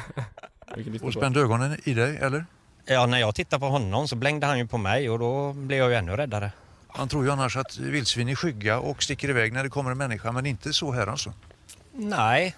Och 1.02 1.14
spände 1.14 1.40
ögonen 1.40 1.78
i 1.84 1.94
dig, 1.94 2.18
eller? 2.18 2.46
Ja, 2.86 3.06
när 3.06 3.20
jag 3.20 3.36
tittade 3.36 3.60
på 3.60 3.66
honom 3.66 4.08
så 4.08 4.16
blängde 4.16 4.48
han 4.48 4.58
ju 4.60 4.68
på 4.68 4.78
mig 4.78 5.10
och 5.10 5.20
då 5.20 5.54
blev 5.54 5.80
jag 5.80 5.90
ju 5.90 5.96
ännu 5.96 6.12
räddare. 6.16 6.52
Han 6.88 7.08
tror 7.08 7.26
ju 7.26 7.32
annars 7.32 7.58
att 7.58 7.78
vildsvin 7.78 8.30
är 8.30 8.36
skygga 8.36 8.80
och 8.80 9.04
sticker 9.04 9.30
iväg 9.30 9.54
när 9.54 9.64
det 9.64 9.70
kommer 9.70 9.92
en 9.92 9.98
människa, 9.98 10.32
men 10.32 10.46
inte 10.46 10.74
så 10.74 10.92
här 10.92 11.08
alltså. 11.08 11.34
Nej. 11.92 12.56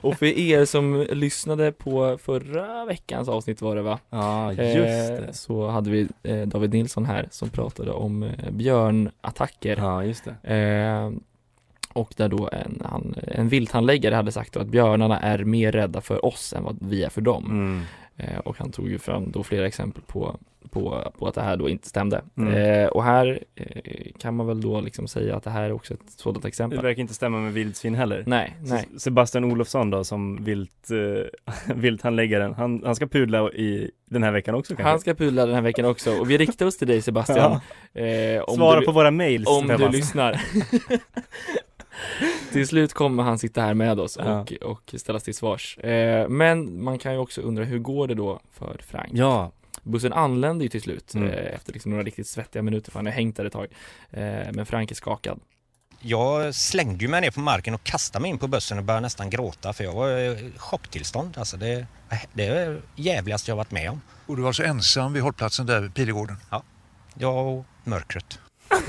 Och 0.00 0.18
för 0.18 0.26
er 0.26 0.64
som 0.64 1.06
lyssnade 1.10 1.72
på 1.72 2.18
förra 2.22 2.84
veckans 2.84 3.28
avsnitt 3.28 3.60
var 3.62 3.76
det 3.76 3.82
va? 3.82 3.98
Ja, 4.10 4.52
just 4.52 5.10
Eh, 5.10 5.26
det. 5.26 5.32
Så 5.32 5.68
hade 5.68 5.90
vi 5.90 6.08
eh, 6.22 6.40
David 6.46 6.72
Nilsson 6.72 7.06
här 7.06 7.28
som 7.30 7.48
pratade 7.50 7.90
om 7.90 8.22
eh, 8.22 8.50
björnattacker 8.50 9.76
Ja, 9.76 10.04
just 10.04 10.24
det. 10.24 10.34
Eh, 11.94 12.00
Och 12.00 12.14
där 12.16 12.28
då 12.28 12.48
en, 12.52 12.82
han, 12.84 13.14
en 13.28 13.48
vilthandläggare 13.48 14.14
hade 14.14 14.32
sagt 14.32 14.56
att 14.56 14.66
björnarna 14.66 15.20
är 15.20 15.38
mer 15.38 15.72
rädda 15.72 16.00
för 16.00 16.24
oss 16.24 16.52
än 16.52 16.62
vad 16.64 16.78
vi 16.80 17.04
är 17.04 17.08
för 17.10 17.20
dem 17.20 17.44
Mm. 17.50 17.82
eh, 18.16 18.38
Och 18.38 18.58
han 18.58 18.70
tog 18.72 18.88
ju 18.88 18.98
fram 18.98 19.30
då 19.30 19.42
flera 19.42 19.66
exempel 19.66 20.02
på 20.06 20.36
på, 20.70 21.12
på 21.18 21.26
att 21.26 21.34
det 21.34 21.42
här 21.42 21.56
då 21.56 21.68
inte 21.68 21.88
stämde. 21.88 22.22
Mm. 22.36 22.54
Eh, 22.54 22.88
och 22.88 23.04
här 23.04 23.40
eh, 23.54 24.12
kan 24.18 24.34
man 24.36 24.46
väl 24.46 24.60
då 24.60 24.80
liksom 24.80 25.08
säga 25.08 25.36
att 25.36 25.44
det 25.44 25.50
här 25.50 25.62
är 25.62 25.72
också 25.72 25.94
ett 25.94 26.00
sådant 26.16 26.42
Det 26.42 26.48
exempel. 26.48 26.80
verkar 26.82 27.00
inte 27.00 27.14
stämma 27.14 27.38
med 27.38 27.52
vildsvin 27.52 27.94
heller. 27.94 28.22
Nej, 28.26 28.56
nej. 28.62 28.88
Sebastian 28.98 29.44
Olofsson 29.44 29.90
då 29.90 30.04
som 30.04 30.44
vilt, 30.44 30.90
eh, 30.90 31.74
vilthandläggaren, 31.74 32.54
han, 32.54 32.82
han 32.84 32.94
ska 32.94 33.06
pudla 33.06 33.50
i 33.50 33.90
den 34.10 34.22
här 34.22 34.32
veckan 34.32 34.54
också 34.54 34.76
kanske? 34.76 34.90
Han 34.90 35.00
ska 35.00 35.14
pudla 35.14 35.46
den 35.46 35.54
här 35.54 35.62
veckan 35.62 35.84
också 35.84 36.12
och 36.18 36.30
vi 36.30 36.38
riktar 36.38 36.66
oss 36.66 36.78
till 36.78 36.88
dig 36.88 37.02
Sebastian. 37.02 37.60
Eh, 37.94 38.42
om 38.42 38.56
Svara 38.56 38.80
du, 38.80 38.86
på 38.86 38.92
våra 38.92 39.10
mails, 39.10 39.48
Om 39.48 39.66
du 39.66 39.88
lyssnar. 39.88 40.40
till 42.52 42.68
slut 42.68 42.92
kommer 42.94 43.22
han 43.22 43.38
sitta 43.38 43.60
här 43.62 43.74
med 43.74 44.00
oss 44.00 44.18
Ja. 44.20 44.40
och, 44.40 44.52
och 44.62 44.94
ställas 44.96 45.22
till 45.22 45.34
svars. 45.34 45.78
Eh, 45.78 46.28
men 46.28 46.82
man 46.84 46.98
kan 46.98 47.12
ju 47.12 47.18
också 47.18 47.40
undra, 47.40 47.64
hur 47.64 47.78
går 47.78 48.08
det 48.08 48.14
då 48.14 48.40
för 48.52 48.80
Frank? 48.86 49.10
Ja. 49.14 49.52
Bussen 49.82 50.12
anlände 50.12 50.64
ju 50.64 50.68
till 50.70 50.82
slut 50.82 51.14
Mm. 51.14 51.28
eh, 51.28 51.54
efter 51.54 51.72
liksom 51.72 51.90
några 51.90 52.04
riktigt 52.04 52.26
svettiga 52.26 52.62
minuter 52.62 52.90
för 52.92 52.98
han 52.98 53.06
har 53.06 53.12
hängt 53.12 53.36
där 53.36 53.44
ett 53.44 53.52
tag. 53.52 53.66
Eh, 54.10 54.20
men 54.52 54.66
Frank 54.66 54.90
är 54.90 54.94
skakad. 54.94 55.40
Jag 56.00 56.54
slängde 56.54 57.04
ju 57.04 57.08
mig 57.10 57.20
ner 57.20 57.30
på 57.30 57.40
marken 57.40 57.74
och 57.74 57.84
kastade 57.84 58.22
mig 58.22 58.30
in 58.30 58.38
på 58.38 58.46
bussen 58.48 58.78
och 58.78 58.84
började 58.84 59.00
nästan 59.06 59.30
gråta 59.30 59.72
för 59.72 59.84
jag 59.84 59.92
var 59.92 60.08
i 60.18 60.52
chocktillstånd. 60.56 61.38
Alltså 61.38 61.56
det, 61.56 61.86
det 62.32 62.46
är 62.46 62.70
det 62.70 62.80
jävligaste 62.96 63.50
jag 63.50 63.56
varit 63.56 63.70
med 63.70 63.90
om. 63.90 64.00
Och 64.26 64.36
du 64.36 64.42
var 64.42 64.48
alltså 64.48 64.62
ensam 64.64 65.12
vid 65.12 65.22
hållplatsen 65.22 65.66
där 65.66 65.80
vid 65.80 65.94
Pilegården? 65.94 66.36
Ja, 66.50 66.62
jag 67.14 67.46
och 67.58 67.64
mörkret. 67.84 68.38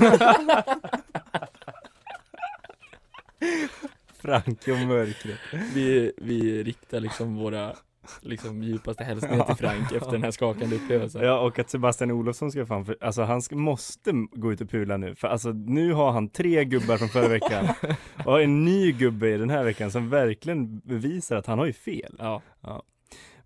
Frank 4.22 4.68
och 4.68 4.78
mörkret. 4.78 5.38
Vi, 5.74 6.12
vi 6.16 6.62
riktar 6.62 7.00
liksom 7.00 7.36
våra 7.36 7.76
liksom 8.20 8.62
djupaste 8.62 9.04
hälsningar 9.04 9.44
till 9.44 9.56
Frank 9.56 9.92
efter 9.92 10.12
den 10.12 10.22
här 10.22 10.30
skakande 10.30 10.76
upplevelsen. 10.76 11.22
Ja 11.22 11.40
och 11.40 11.58
att 11.58 11.70
Sebastian 11.70 12.10
Olofsson 12.10 12.50
ska 12.50 12.66
fan, 12.66 12.84
för, 12.84 12.96
alltså 13.00 13.22
han 13.22 13.42
ska, 13.42 13.56
måste 13.56 14.12
gå 14.32 14.52
ut 14.52 14.60
och 14.60 14.70
pula 14.70 14.96
nu 14.96 15.14
för 15.14 15.28
alltså 15.28 15.50
nu 15.52 15.92
har 15.92 16.12
han 16.12 16.28
tre 16.28 16.64
gubbar 16.64 16.96
från 16.96 17.08
förra 17.08 17.28
veckan 17.28 17.68
och 18.26 18.42
en 18.42 18.64
ny 18.64 18.92
gubbe 18.92 19.28
i 19.28 19.38
den 19.38 19.50
här 19.50 19.64
veckan 19.64 19.90
som 19.90 20.10
verkligen 20.10 20.78
bevisar 20.78 21.36
att 21.36 21.46
han 21.46 21.58
har 21.58 21.66
ju 21.66 21.72
fel. 21.72 22.16
Ja. 22.18 22.42
ja. 22.60 22.82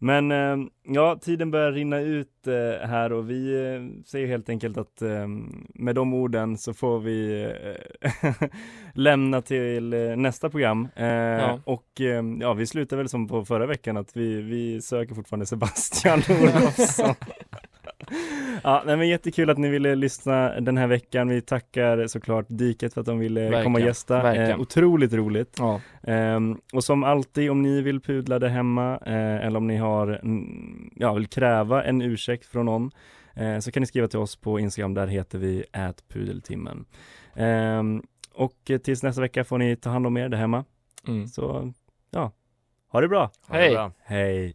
Men 0.04 0.32
eh, 0.32 0.56
ja, 0.82 1.18
tiden 1.20 1.50
börjar 1.50 1.72
rinna 1.72 2.00
ut 2.00 2.46
eh, 2.46 2.88
här 2.88 3.12
och 3.12 3.30
vi 3.30 3.54
eh, 3.74 4.04
säger 4.06 4.26
helt 4.26 4.48
enkelt 4.48 4.78
att 4.78 5.02
med 5.74 5.94
de 5.94 6.14
orden 6.14 6.58
så 6.58 6.74
får 6.74 7.00
vi 7.00 7.48
lämna 8.94 9.42
till 9.42 9.90
nästa 10.16 10.50
program. 10.50 10.88
Eh, 10.96 11.58
Och 11.64 12.00
ja, 12.40 12.52
vi 12.54 12.66
slutar 12.66 12.96
väl 12.96 13.08
som 13.08 13.28
på 13.28 13.44
förra 13.44 13.66
veckan 13.66 13.96
att 13.96 14.16
vi, 14.16 14.42
vi 14.42 14.82
söker 14.82 15.14
fortfarande 15.14 15.46
Sebastian 15.46 16.22
Olofsson. 16.42 17.14
Ja, 18.64 18.82
nej, 18.86 18.96
men 18.96 19.08
jättekul 19.08 19.50
att 19.50 19.58
ni 19.58 19.68
ville 19.68 19.94
lyssna 19.94 20.60
den 20.60 20.76
här 20.76 20.86
veckan. 20.86 21.28
Vi 21.28 21.40
tackar 21.40 22.06
såklart 22.06 22.46
Diket 22.48 22.94
för 22.94 23.00
att 23.00 23.06
de 23.06 23.18
ville 23.18 23.40
Verkligen, 23.40 23.64
komma 23.64 23.78
och 23.78 23.84
gästa. 23.84 24.22
verkligen. 24.22 24.50
Eh, 24.50 24.60
otroligt 24.60 25.12
roligt. 25.12 25.56
Ja. 25.58 25.80
Ehm, 26.02 26.60
och 26.72 26.84
som 26.84 27.04
alltid 27.04 27.50
om 27.50 27.62
ni 27.62 27.82
vill 27.82 28.00
pudla 28.00 28.38
det 28.38 28.48
hemma 28.48 28.98
eh, 29.06 29.46
eller 29.46 29.56
om 29.56 29.66
ni 29.66 29.76
har, 29.76 30.08
mm, 30.08 30.90
ja, 30.96 31.12
vill 31.12 31.26
kräva 31.26 31.84
en 31.84 32.02
ursäkt 32.02 32.46
från 32.46 32.66
någon 32.66 32.90
eh, 33.34 33.58
så 33.58 33.72
kan 33.72 33.80
ni 33.80 33.86
skriva 33.86 34.08
till 34.08 34.18
oss 34.18 34.36
på 34.36 34.60
Instagram. 34.60 34.94
Där 34.94 35.06
heter 35.06 35.38
vi 35.38 35.64
ätpudeltimmen. 35.72 36.84
Ehm, 37.34 38.02
och 38.34 38.70
eh, 38.70 38.78
tills 38.78 39.02
nästa 39.02 39.20
vecka 39.20 39.44
får 39.44 39.58
ni 39.58 39.76
ta 39.76 39.90
hand 39.90 40.06
om 40.06 40.16
er 40.16 40.28
där 40.28 40.38
hemma. 40.38 40.64
Mm. 41.08 41.26
Så 41.26 41.72
ja, 42.10 42.32
ha 42.88 43.00
det 43.00 43.08
bra. 43.08 43.30
Ha 43.48 43.56
det 43.56 43.62
Hej. 43.62 43.74
bra. 43.74 43.92
Hej. 44.04 44.54